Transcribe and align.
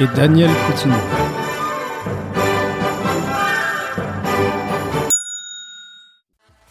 Et 0.00 0.06
Daniel 0.14 0.48
Coutinho. 0.66 0.94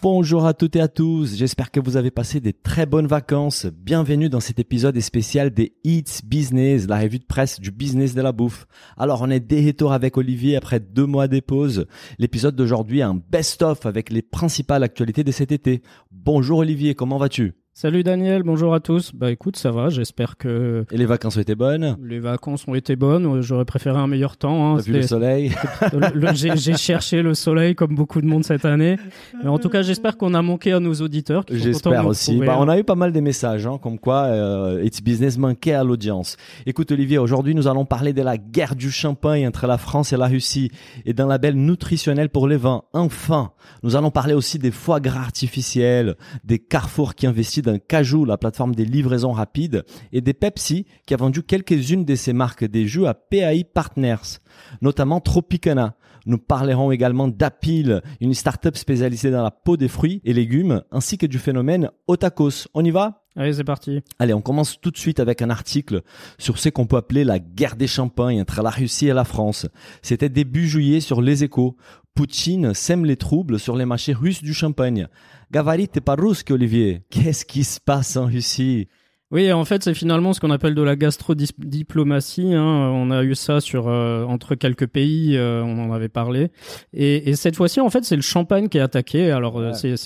Bonjour 0.00 0.46
à 0.46 0.54
toutes 0.54 0.76
et 0.76 0.80
à 0.80 0.88
tous, 0.88 1.36
j'espère 1.36 1.70
que 1.70 1.78
vous 1.78 1.98
avez 1.98 2.10
passé 2.10 2.40
des 2.40 2.54
très 2.54 2.86
bonnes 2.86 3.06
vacances. 3.06 3.66
Bienvenue 3.66 4.30
dans 4.30 4.40
cet 4.40 4.58
épisode 4.58 4.98
spécial 5.00 5.50
des 5.50 5.74
Eats 5.84 6.22
Business, 6.24 6.86
la 6.88 6.98
revue 6.98 7.18
de 7.18 7.26
presse 7.26 7.60
du 7.60 7.70
business 7.70 8.14
de 8.14 8.22
la 8.22 8.32
bouffe. 8.32 8.66
Alors 8.96 9.20
on 9.20 9.28
est 9.28 9.40
des 9.40 9.74
avec 9.90 10.16
Olivier 10.16 10.56
après 10.56 10.80
deux 10.80 11.04
mois 11.04 11.28
de 11.28 11.40
pause. 11.40 11.86
L'épisode 12.18 12.56
d'aujourd'hui 12.56 13.00
est 13.00 13.02
un 13.02 13.20
best-of 13.30 13.84
avec 13.84 14.08
les 14.08 14.22
principales 14.22 14.82
actualités 14.82 15.24
de 15.24 15.32
cet 15.32 15.52
été. 15.52 15.82
Bonjour 16.10 16.60
Olivier, 16.60 16.94
comment 16.94 17.18
vas-tu? 17.18 17.52
Salut 17.80 18.02
Daniel, 18.02 18.42
bonjour 18.42 18.74
à 18.74 18.80
tous. 18.80 19.12
Bah 19.14 19.30
écoute, 19.30 19.54
ça 19.54 19.70
va, 19.70 19.88
j'espère 19.88 20.36
que... 20.36 20.84
Et 20.90 20.96
les 20.96 21.06
vacances 21.06 21.36
ont 21.36 21.40
été 21.40 21.54
bonnes 21.54 21.96
Les 22.02 22.18
vacances 22.18 22.66
ont 22.66 22.74
été 22.74 22.96
bonnes, 22.96 23.40
j'aurais 23.40 23.64
préféré 23.64 23.96
un 23.96 24.08
meilleur 24.08 24.36
temps. 24.36 24.74
Hein. 24.74 24.78
vu 24.80 24.94
le 24.94 25.02
soleil 25.02 25.52
J'ai 26.34 26.74
cherché 26.74 27.22
le 27.22 27.34
soleil 27.34 27.76
comme 27.76 27.94
beaucoup 27.94 28.20
de 28.20 28.26
monde 28.26 28.42
cette 28.42 28.64
année. 28.64 28.96
Mais 29.44 29.48
en 29.48 29.60
tout 29.60 29.68
cas, 29.68 29.82
j'espère 29.82 30.16
qu'on 30.16 30.34
a 30.34 30.42
manqué 30.42 30.72
à 30.72 30.80
nos 30.80 30.92
auditeurs. 30.94 31.44
J'espère 31.48 32.04
aussi. 32.04 32.38
Bah, 32.38 32.56
on 32.58 32.68
a 32.68 32.76
eu 32.76 32.82
pas 32.82 32.96
mal 32.96 33.12
de 33.12 33.20
messages, 33.20 33.64
hein, 33.68 33.78
comme 33.80 34.00
quoi 34.00 34.24
euh, 34.24 34.82
It's 34.82 35.00
Business 35.00 35.38
manquait 35.38 35.74
à 35.74 35.84
l'audience. 35.84 36.36
Écoute 36.66 36.90
Olivier, 36.90 37.18
aujourd'hui 37.18 37.54
nous 37.54 37.68
allons 37.68 37.84
parler 37.84 38.12
de 38.12 38.22
la 38.22 38.38
guerre 38.38 38.74
du 38.74 38.90
champagne 38.90 39.46
entre 39.46 39.68
la 39.68 39.78
France 39.78 40.12
et 40.12 40.16
la 40.16 40.26
Russie 40.26 40.72
et 41.06 41.12
d'un 41.12 41.28
label 41.28 41.54
nutritionnel 41.54 42.28
pour 42.28 42.48
les 42.48 42.56
vins. 42.56 42.82
Enfin, 42.92 43.52
nous 43.84 43.94
allons 43.94 44.10
parler 44.10 44.34
aussi 44.34 44.58
des 44.58 44.72
foie 44.72 44.98
gras 44.98 45.20
artificiels, 45.20 46.16
des 46.42 46.58
carrefours 46.58 47.14
qui 47.14 47.28
investissent 47.28 47.67
d'un 47.68 47.78
Cajou, 47.78 48.24
la 48.24 48.38
plateforme 48.38 48.74
des 48.74 48.84
livraisons 48.84 49.32
rapides, 49.32 49.84
et 50.12 50.20
des 50.20 50.32
Pepsi, 50.32 50.86
qui 51.06 51.14
a 51.14 51.16
vendu 51.18 51.42
quelques-unes 51.42 52.04
de 52.04 52.14
ses 52.14 52.32
marques 52.32 52.64
des 52.64 52.86
jus 52.86 53.06
à 53.06 53.14
PAI 53.14 53.64
Partners, 53.64 54.40
notamment 54.80 55.20
Tropicana. 55.20 55.96
Nous 56.26 56.38
parlerons 56.38 56.92
également 56.92 57.28
d'Apil, 57.28 58.02
une 58.20 58.34
start-up 58.34 58.76
spécialisée 58.76 59.30
dans 59.30 59.42
la 59.42 59.50
peau 59.50 59.76
des 59.76 59.88
fruits 59.88 60.20
et 60.24 60.32
légumes, 60.32 60.82
ainsi 60.90 61.16
que 61.16 61.26
du 61.26 61.38
phénomène 61.38 61.90
Otakos. 62.06 62.68
On 62.74 62.84
y 62.84 62.90
va? 62.90 63.24
Allez, 63.36 63.52
c'est 63.52 63.64
parti. 63.64 64.00
Allez, 64.18 64.34
on 64.34 64.40
commence 64.40 64.80
tout 64.80 64.90
de 64.90 64.98
suite 64.98 65.20
avec 65.20 65.42
un 65.42 65.50
article 65.50 66.02
sur 66.38 66.58
ce 66.58 66.70
qu'on 66.70 66.86
peut 66.86 66.96
appeler 66.96 67.22
la 67.22 67.38
guerre 67.38 67.76
des 67.76 67.86
champagnes 67.86 68.40
entre 68.40 68.62
la 68.62 68.70
Russie 68.70 69.08
et 69.08 69.12
la 69.12 69.24
France. 69.24 69.66
C'était 70.02 70.28
début 70.28 70.66
juillet 70.66 71.00
sur 71.00 71.22
Les 71.22 71.44
Échos. 71.44 71.76
Poutine 72.14 72.74
sème 72.74 73.04
les 73.04 73.16
troubles 73.16 73.60
sur 73.60 73.76
les 73.76 73.84
marchés 73.84 74.12
russes 74.12 74.42
du 74.42 74.52
champagne. 74.52 75.06
Gavarit, 75.50 75.88
t'es 75.88 76.00
pas 76.00 76.14
russe, 76.14 76.44
Olivier. 76.50 77.02
Qu'est-ce 77.10 77.46
qui 77.46 77.64
se 77.64 77.80
passe 77.80 78.16
en 78.16 78.26
Russie? 78.26 78.88
Oui, 79.30 79.52
en 79.52 79.64
fait, 79.64 79.82
c'est 79.82 79.94
finalement 79.94 80.32
ce 80.32 80.40
qu'on 80.40 80.50
appelle 80.50 80.74
de 80.74 80.82
la 80.82 80.96
gastrodiplomatie. 80.96 82.54
Hein. 82.54 82.62
On 82.62 83.10
a 83.10 83.22
eu 83.22 83.34
ça 83.34 83.60
sur 83.60 83.88
euh, 83.88 84.24
entre 84.24 84.54
quelques 84.54 84.86
pays, 84.86 85.36
euh, 85.36 85.62
on 85.62 85.78
en 85.78 85.92
avait 85.92 86.08
parlé. 86.08 86.50
Et, 86.94 87.28
et 87.28 87.36
cette 87.36 87.56
fois-ci, 87.56 87.80
en 87.80 87.90
fait, 87.90 88.04
c'est 88.04 88.16
le 88.16 88.22
champagne 88.22 88.68
qui 88.68 88.78
est 88.78 88.82
attaqué. 88.82 89.30
Alors, 89.30 89.58
euh, 89.58 89.72
c'est 89.72 89.96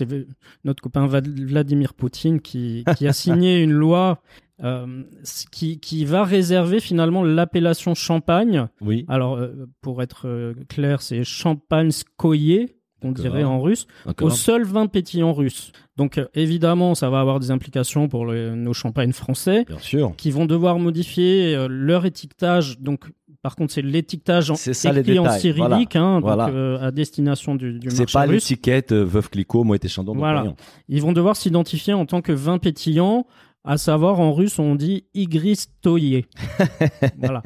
notre 0.65 0.83
copain 0.83 1.07
Vladimir 1.07 1.95
Poutine 1.95 2.41
qui, 2.41 2.85
qui 2.97 3.07
a 3.07 3.13
signé 3.13 3.59
une 3.63 3.73
loi 3.73 4.23
euh, 4.65 5.05
qui, 5.53 5.79
qui, 5.79 6.05
va 6.05 6.25
réserver 6.25 6.81
finalement 6.81 7.23
l'appellation 7.23 7.95
champagne. 7.95 8.69
Oui. 8.81 9.05
Alors, 9.09 9.41
pour 9.81 10.03
être 10.03 10.53
clair, 10.69 11.01
c'est 11.01 11.23
champagne 11.23 11.93
skoye 11.93 12.75
on 13.05 13.13
dirait 13.13 13.45
en 13.45 13.61
russe, 13.61 13.87
aux 14.21 14.31
seuls 14.31 14.65
vins 14.65 14.87
pétillants 14.87 15.33
russes. 15.33 15.73
Donc 15.97 16.19
euh, 16.19 16.27
évidemment, 16.35 16.95
ça 16.95 17.11
va 17.11 17.21
avoir 17.21 17.39
des 17.39 17.51
implications 17.51 18.09
pour 18.09 18.27
nos 18.27 18.73
champagnes 18.73 19.13
français, 19.13 19.65
Bien 19.67 19.79
sûr. 19.79 20.15
qui 20.17 20.31
vont 20.31 20.47
devoir 20.47 20.79
modifier 20.79 21.55
euh, 21.55 21.69
leur 21.69 22.07
étiquetage. 22.07 22.79
Donc 22.81 23.05
par 23.43 23.57
contre, 23.57 23.73
c'est 23.73 23.83
l'étiquetage 23.83 24.51
en, 24.51 24.55
écrit 24.55 25.19
en 25.19 25.31
cyrillique, 25.31 25.97
hein, 25.97 26.21
Donc, 26.21 26.31
euh, 26.39 26.79
à 26.81 26.93
destination 26.93 27.57
du, 27.57 27.81
du 27.81 27.91
C'est 27.91 28.11
pas 28.11 28.25
l'étiquette 28.25 28.93
Veuve 28.93 29.31
Clicquot, 29.31 29.65
moi 29.65 29.77
et 29.83 29.89
Chandon. 29.89 30.15
Voilà. 30.15 30.55
Ils 30.89 31.03
vont 31.03 31.13
devoir 31.13 31.37
s'identifier 31.37 31.93
en 31.93 32.07
tant 32.07 32.23
que 32.23 32.33
vin 32.33 32.59
pétillant 32.59 33.27
à 33.65 33.79
savoir 33.79 34.19
en 34.19 34.33
russe 34.33 34.59
on 34.59 34.75
dit 34.75 35.05
igristoye. 35.15 36.25
voilà. 37.19 37.43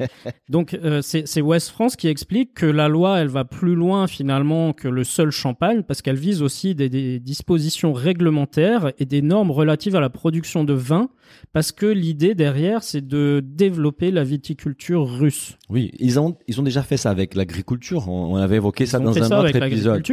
Donc 0.49 0.73
euh, 0.73 1.01
c'est 1.01 1.41
West 1.41 1.69
France 1.69 1.95
qui 1.95 2.07
explique 2.07 2.55
que 2.55 2.65
la 2.65 2.87
loi 2.87 3.19
elle 3.19 3.27
va 3.27 3.45
plus 3.45 3.75
loin 3.75 4.07
finalement 4.07 4.73
que 4.73 4.87
le 4.87 5.03
seul 5.03 5.29
champagne 5.29 5.83
parce 5.83 6.01
qu'elle 6.01 6.17
vise 6.17 6.41
aussi 6.41 6.73
des, 6.73 6.89
des, 6.89 7.19
dispositions 7.19 7.93
réglementaires 7.93 8.91
et 8.97 9.05
des 9.05 9.21
normes 9.21 9.51
relatives 9.51 9.95
à 9.95 9.99
la 9.99 10.09
production 10.09 10.63
de 10.63 10.73
vin 10.73 11.09
parce 11.53 11.71
que 11.71 11.85
l'idée 11.85 12.33
derrière 12.33 12.81
c'est 12.81 13.05
de 13.05 13.43
développer 13.45 14.09
la 14.09 14.23
viticulture 14.23 15.07
russe. 15.07 15.57
Oui, 15.69 15.91
ils 15.99 16.19
ont 16.19 16.35
ils 16.47 16.59
ont 16.59 16.63
déjà 16.63 16.81
fait 16.81 16.97
ça 16.97 17.11
avec 17.11 17.35
l'agriculture. 17.35 18.09
On, 18.09 18.37
avait 18.37 18.57
évoqué 18.57 18.85
ça 18.85 18.99
dans 18.99 19.17
un 19.17 19.23
ça 19.23 19.39
autre 19.39 19.55
épisode. 19.55 20.03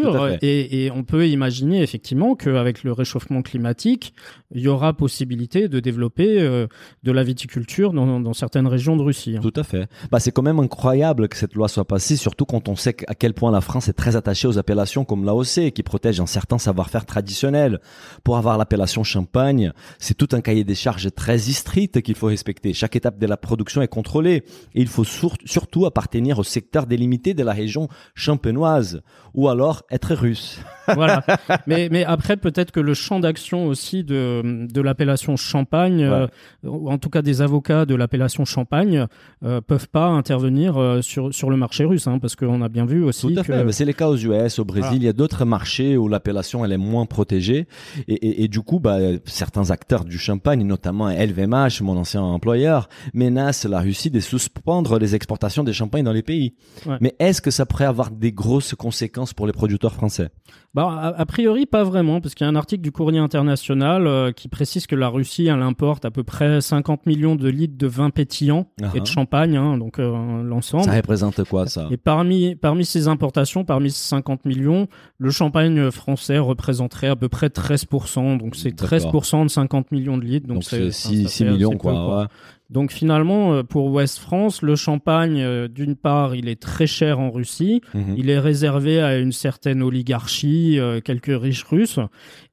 Et, 0.43 0.85
et 0.85 0.91
on 0.91 1.05
peut 1.05 1.29
imaginer 1.29 1.83
effectivement 1.83 2.35
qu'avec 2.35 2.85
le 2.85 2.93
réchauffement 2.93 3.43
climatique, 3.43 4.15
il 4.55 4.63
y 4.63 4.69
aura 4.69 4.93
possibilité 4.93 5.69
de 5.69 5.81
développer 5.81 5.94
développer 5.95 6.41
euh, 6.41 6.67
de 7.05 7.13
la 7.13 7.23
viticulture 7.23 7.93
dans, 7.93 8.21
dans, 8.21 8.35
certaines 8.35 8.67
régions 8.67 8.97
de 8.97 9.03
Russie. 9.03 9.37
Hein. 9.37 9.41
Tout 9.41 9.53
à 9.57 9.63
fait. 9.63 9.89
Bah, 10.11 10.19
c'est 10.19 10.33
quand 10.33 10.43
même 10.43 10.59
incroyable 10.59 11.29
que 11.29 11.37
cette 11.37 11.55
loi 11.55 11.69
soit 11.69 11.85
passée, 11.85 12.17
surtout 12.17 12.45
quand 12.45 12.69
on 12.69 12.75
sait 12.75 12.97
à 13.07 13.15
quel 13.15 13.33
point 13.33 13.53
la 13.53 13.61
France 13.61 13.89
est 13.89 13.93
très 13.93 14.17
attachée 14.17 14.49
aux 14.49 14.59
appellations 14.59 15.05
comme 15.05 15.25
l'AOC, 15.25 15.71
qui 15.73 15.83
protège 15.83 16.21
un 16.21 16.27
certain 16.27 16.59
savoir-faire 16.59 17.07
traditionnel. 17.07 17.81
Pour 18.25 18.37
avoir 18.37 18.59
l'appellation 18.59 19.05
champagne, 19.05 19.73
c'est 19.99 20.15
tout 20.15 20.29
un 20.33 20.41
cahier 20.41 20.65
des 20.65 20.75
charges 20.75 21.13
très 21.15 21.39
strict 21.39 22.03
qu'il 22.03 22.15
faut 22.15 22.27
respecter. 22.27 22.73
Chaque 22.73 22.97
étape 22.97 23.19
de 23.19 23.27
la 23.27 23.37
production 23.37 23.83
est 23.83 23.89
contrôlée 23.89 24.43
et 24.75 24.81
il 24.81 24.89
faut 24.89 25.05
surtout 25.05 25.87
appartenir 25.87 26.39
au 26.39 26.45
secteur 26.45 26.87
délimité 26.87 27.35
de 27.35 27.43
la 27.45 27.53
région 27.53 27.89
champenoise 28.15 29.03
ou 29.35 29.49
alors 29.49 29.83
être 29.91 30.15
russe. 30.15 30.61
voilà. 30.89 31.23
Mais, 31.67 31.89
mais 31.91 32.05
après, 32.05 32.37
peut-être 32.37 32.73
que 32.73 32.81
le 32.81 32.95
champ 32.95 33.21
d'action 33.21 33.67
aussi 33.67 34.05
de, 34.05 34.67
de 34.71 34.81
l'appellation 34.81 35.37
champagne, 35.37 35.84
euh, 35.93 36.27
ou 36.65 36.91
en 36.91 36.99
tout 36.99 37.11
cas 37.11 37.23
des 37.23 37.43
avocats 37.43 37.87
de 37.87 37.95
l'appellation 37.95 38.45
champagne, 38.45 39.07
euh, 39.45 39.61
peuvent 39.61 39.89
pas 39.89 40.07
intervenir 40.07 40.77
euh, 40.77 41.03
sur, 41.03 41.33
sur 41.35 41.51
le 41.51 41.57
marché 41.57 41.85
russe, 41.85 42.07
hein, 42.07 42.19
parce 42.19 42.37
qu'on 42.37 42.63
a 42.63 42.69
bien 42.69 42.85
vu 42.85 43.03
aussi 43.03 43.35
tout 43.35 43.41
à 43.41 43.45
que... 43.45 43.73
C'est 43.73 43.85
le 43.85 43.93
cas 43.93 44.09
aux 44.09 44.17
US, 44.17 44.59
au 44.59 44.65
Brésil, 44.65 44.97
il 44.97 45.05
y 45.05 45.09
a 45.09 45.13
d'autres 45.13 45.45
marchés 45.45 45.97
où 45.97 46.09
l'appellation 46.09 46.65
elle 46.65 46.73
est 46.73 46.79
moins 46.79 47.07
protégée, 47.07 47.67
et, 48.09 48.15
et, 48.15 48.45
et, 48.45 48.49
du 48.49 48.61
coup, 48.61 48.79
bah, 48.79 48.99
certains 49.25 49.71
acteurs 49.71 50.05
du 50.05 50.19
champagne, 50.19 50.65
notamment 50.65 51.09
LVMH, 51.09 51.83
mon 51.83 51.97
ancien 51.97 52.23
employeur, 52.23 52.89
menacent 53.13 53.67
la 53.67 53.81
Russie 53.81 54.11
de 54.11 54.21
suspendre 54.21 54.99
les 54.99 55.15
exportations 55.15 55.65
des 55.65 55.73
champagnes 55.73 56.05
dans 56.05 56.13
les 56.13 56.23
pays. 56.23 56.55
Mais 57.01 57.15
est-ce 57.19 57.41
que 57.41 57.51
ça 57.51 57.67
pourrait 57.67 57.85
avoir 57.85 58.11
des 58.11 58.33
grosses 58.33 58.75
conséquences 58.75 59.33
pour 59.33 59.47
les 59.47 59.53
producteurs 59.53 59.93
français? 59.93 60.31
Bah, 60.75 61.15
a, 61.17 61.27
priori, 61.27 61.67
pas 61.67 61.85
vraiment, 61.85 62.21
parce 62.21 62.35
qu'il 62.35 62.45
y 62.45 62.49
a 62.49 62.51
un 62.51 62.57
article 62.57 62.83
du 62.83 62.91
Courrier 62.91 63.21
international 63.21 64.09
euh, 64.09 64.33
qui 64.33 64.49
précise 64.49 64.89
que 64.89 64.97
la 64.97 65.09
Russie, 65.09 65.47
elle 65.47 65.63
importe 65.63 66.05
à 66.05 66.11
peu 66.11 66.25
près 66.25 66.61
50 66.61 67.07
millions 67.07 67.37
de 67.37 67.49
litres 67.49 67.79
de 67.79 67.87
vin 67.87 68.11
pétillant 68.11 68.67
et 68.93 69.01
de 69.01 69.07
champagne, 69.07 69.57
hein, 69.57 69.79
donc 69.79 70.01
euh, 70.01 70.43
l'ensemble. 70.43 70.85
Ça 70.85 70.93
représente 70.93 71.45
quoi, 71.45 71.67
ça? 71.67 71.87
Et 71.93 71.97
parmi, 71.97 72.57
parmi 72.57 72.85
ces 72.85 73.07
importations, 73.07 73.65
parmi 73.65 73.93
ces 73.93 74.09
50 74.09 74.47
millions, 74.47 74.89
le 75.19 75.31
champagne 75.31 75.93
français 75.93 76.39
représenterait 76.39 77.09
à 77.09 77.15
peu 77.15 77.29
près 77.29 77.49
13%, 77.49 78.39
donc 78.39 78.57
c'est 78.57 78.75
13% 78.75 79.45
de 79.45 79.49
50 79.49 79.93
millions 79.93 80.19
de 80.19 80.25
litres. 80.25 80.49
Donc, 80.49 80.65
c'est 80.65 80.91
6, 80.91 81.41
millions, 81.43 81.77
quoi. 81.77 82.29
Donc 82.71 82.93
finalement, 82.93 83.53
euh, 83.53 83.63
pour 83.63 83.93
West 83.93 84.19
France, 84.19 84.63
le 84.63 84.75
champagne, 84.75 85.41
euh, 85.41 85.69
d'une 85.69 85.97
part, 85.97 86.35
il 86.35 86.49
est 86.49 86.61
très 86.61 86.87
cher 86.87 87.21
en 87.21 87.31
Russie, 87.31 87.83
mhm. 87.93 88.15
il 88.17 88.31
est 88.31 88.39
réservé 88.39 89.03
à 89.03 89.19
une 89.19 89.33
certaine 89.33 89.83
oligarchie, 89.83 90.79
euh, 90.79 91.01
quelques 91.01 91.39
riches 91.41 91.65
russes, 91.65 92.01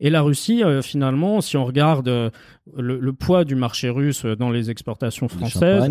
et 0.02 0.10
la 0.10 0.22
Russie, 0.22 0.64
finalement, 0.84 1.40
si 1.40 1.56
on 1.56 1.64
regarde 1.64 2.32
le, 2.78 3.14
poids 3.14 3.44
du 3.44 3.56
marché 3.56 3.90
russe 3.90 4.26
dans 4.26 4.50
les 4.50 4.70
exportations 4.70 5.28
françaises, 5.28 5.84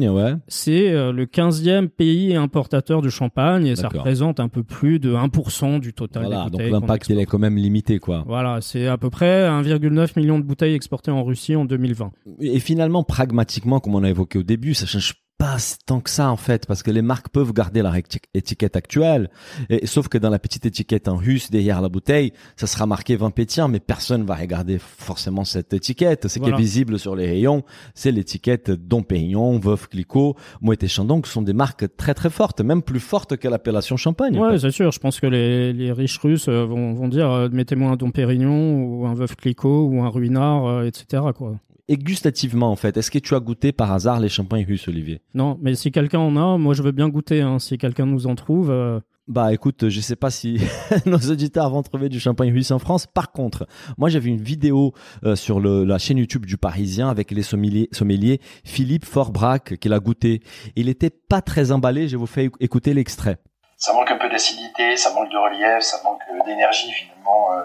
c'est 0.49 0.91
le 0.93 1.27
15e 1.27 1.89
pays 1.89 2.35
importateur 2.35 3.03
de 3.03 3.09
champagne, 3.09 3.67
et 3.67 3.77
ça 3.77 3.89
représente 3.89 4.41
un 4.41 4.49
peu 4.49 4.63
plus 4.63 4.99
de 4.99 5.15
1% 5.15 5.81
du 5.81 5.93
total 5.93 6.27
voilà, 6.27 6.49
Donc 6.51 6.63
l'impact, 6.63 7.09
il 7.11 7.19
est 7.19 7.27
quand 7.27 7.39
même 7.39 7.57
limité, 7.57 7.99
quoi. 7.99 8.25
Voilà, 8.27 8.61
c'est 8.61 8.87
à 8.87 8.97
peu 8.97 9.11
près 9.11 9.49
1,9 9.49 10.19
million 10.19 10.39
de 10.39 10.45
bouteilles 10.45 10.75
exportées 10.75 11.11
en 11.11 11.25
Russie 11.25 11.57
en 11.57 11.65
2020. 11.65 12.13
Et 12.41 12.61
finalement, 12.61 13.03
pragmatiquement, 13.03 13.81
comme 13.81 13.95
on 13.95 14.03
a 14.03 14.11
évoqué 14.11 14.39
au 14.39 14.43
début, 14.43 14.75
ça 14.75 14.87
change 14.87 15.15
pas 15.41 15.57
tant 15.87 16.01
que 16.01 16.11
ça 16.11 16.31
en 16.31 16.37
fait, 16.37 16.67
parce 16.67 16.83
que 16.83 16.91
les 16.91 17.01
marques 17.01 17.31
peuvent 17.31 17.53
garder 17.55 17.81
leur 17.81 17.95
éti- 17.95 18.21
étiquette 18.35 18.77
actuelle, 18.77 19.31
et, 19.71 19.87
sauf 19.87 20.09
que 20.09 20.19
dans 20.19 20.29
la 20.29 20.39
petite 20.39 20.67
étiquette 20.67 21.09
en 21.09 21.17
russe 21.17 21.51
derrière 21.51 21.81
la 21.81 21.89
bouteille, 21.89 22.33
ça 22.57 22.67
sera 22.67 22.85
marqué 22.85 23.17
vin 23.17 23.31
pétillant, 23.31 23.67
mais 23.69 23.81
personne 23.81 24.25
va 24.25 24.35
regarder 24.35 24.77
forcément 24.79 25.45
cette 25.45 25.73
étiquette. 25.73 26.29
Ce 26.29 26.39
qui 26.39 26.49
est 26.51 26.57
visible 26.57 26.99
sur 26.99 27.17
les 27.17 27.27
rayons, 27.27 27.65
c'est 27.95 28.13
l'étiquette 28.13 28.71
Dom 28.71 29.03
Pérignon, 29.03 29.59
Veuve 29.59 29.89
Clicquot, 29.89 30.37
Moët 30.61 30.83
et 30.85 30.89
Chandon, 30.89 31.23
qui 31.23 31.31
sont 31.31 31.43
des 31.43 31.55
marques 31.55 31.87
très 31.97 32.13
très 32.13 32.29
fortes, 32.31 32.61
même 32.61 32.83
plus 32.83 33.01
fortes 33.01 33.39
que 33.39 33.49
l'appellation 33.49 33.97
champagne. 33.97 34.39
en 34.39 34.43
Ouais, 34.43 34.53
fait. 34.53 34.59
c'est 34.59 34.71
sûr. 34.73 34.93
Je 34.93 34.99
pense 35.01 35.21
que 35.21 35.27
les, 35.27 35.73
les 35.73 35.91
riches 35.93 36.19
russes 36.19 36.49
euh, 36.49 36.65
vont, 36.67 36.93
vont 36.93 37.09
dire 37.09 37.31
euh, 37.31 37.49
mettez-moi 37.51 37.91
un 37.93 37.97
Dom 37.97 38.13
Pérignon 38.13 38.83
ou 38.85 39.07
un 39.07 39.15
Veuve 39.15 39.37
Clicquot 39.37 39.87
ou 39.91 40.03
un 40.03 40.09
Ruinard, 40.11 40.67
euh, 40.67 40.85
etc. 40.85 41.23
Quoi. 41.35 41.55
Et 41.93 41.97
gustativement 41.99 42.71
en 42.71 42.77
fait, 42.77 42.97
est-ce 42.97 43.11
que 43.11 43.19
tu 43.19 43.35
as 43.35 43.41
goûté 43.41 43.73
par 43.73 43.91
hasard 43.93 44.21
les 44.21 44.29
champagnes 44.29 44.65
russes, 44.65 44.87
Olivier? 44.87 45.21
Non, 45.35 45.59
mais 45.61 45.75
si 45.75 45.91
quelqu'un 45.91 46.21
en 46.21 46.37
a, 46.37 46.57
moi 46.57 46.73
je 46.73 46.83
veux 46.85 46.93
bien 46.93 47.09
goûter. 47.09 47.41
Hein, 47.43 47.59
si 47.59 47.79
quelqu'un 47.79 48.07
nous 48.07 48.29
en 48.29 48.37
trouve, 48.37 48.71
euh, 48.71 49.01
Bah 49.27 49.53
écoute, 49.53 49.89
je 49.89 50.01
sais 50.01 50.15
pas 50.15 50.31
si 50.31 50.61
nos 51.07 51.19
auditeurs 51.19 51.69
vont 51.69 51.83
trouver 51.83 52.09
du 52.09 52.21
champagne 52.21 52.53
russe 52.53 52.71
en 52.71 52.79
France. 52.79 53.09
Par 53.09 53.33
contre, 53.33 53.67
moi 53.99 54.09
j'ai 54.09 54.21
vu 54.21 54.31
une 54.31 54.41
vidéo 54.41 54.93
euh, 55.25 55.35
sur 55.35 55.59
le, 55.59 55.83
la 55.85 55.99
chaîne 55.99 56.19
YouTube 56.19 56.47
du 56.47 56.57
Parisien 56.57 57.09
avec 57.09 57.33
les 57.33 57.43
sommeliers, 57.43 57.89
sommeliers 57.91 58.41
Philippe 58.65 59.05
Forbrac 59.05 59.77
qui 59.79 59.89
l'a 59.89 59.99
goûté. 59.99 60.43
Il 60.77 60.89
était 60.89 61.11
pas 61.11 61.43
très 61.43 61.73
emballé. 61.73 62.07
Je 62.07 62.17
vous 62.17 62.27
fais 62.27 62.47
éc- 62.47 62.55
écouter 62.61 62.95
l'extrait. 62.95 63.39
ça 63.77 63.93
manque 63.95 64.13
un 64.13 64.17
peu 64.19 64.29
d'acidité, 64.31 64.97
ça 64.97 65.13
manque 65.13 65.31
de 65.33 65.37
relief, 65.37 65.83
ça 65.83 65.97
manque 66.05 66.21
euh, 66.33 66.45
d'énergie 66.47 66.93
finalement. 66.93 67.53
euh, 67.59 67.65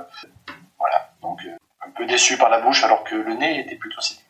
voilà, 0.80 0.98
donc 1.22 1.40
euh, 1.46 1.56
peu 1.96 2.06
déçu 2.06 2.38
par 2.38 2.50
la 2.50 2.60
bouche 2.60 2.84
alors 2.84 3.04
que 3.04 3.16
le 3.16 3.34
nez 3.34 3.60
était 3.60 3.76
plutôt 3.76 4.02
séducteur. 4.02 4.25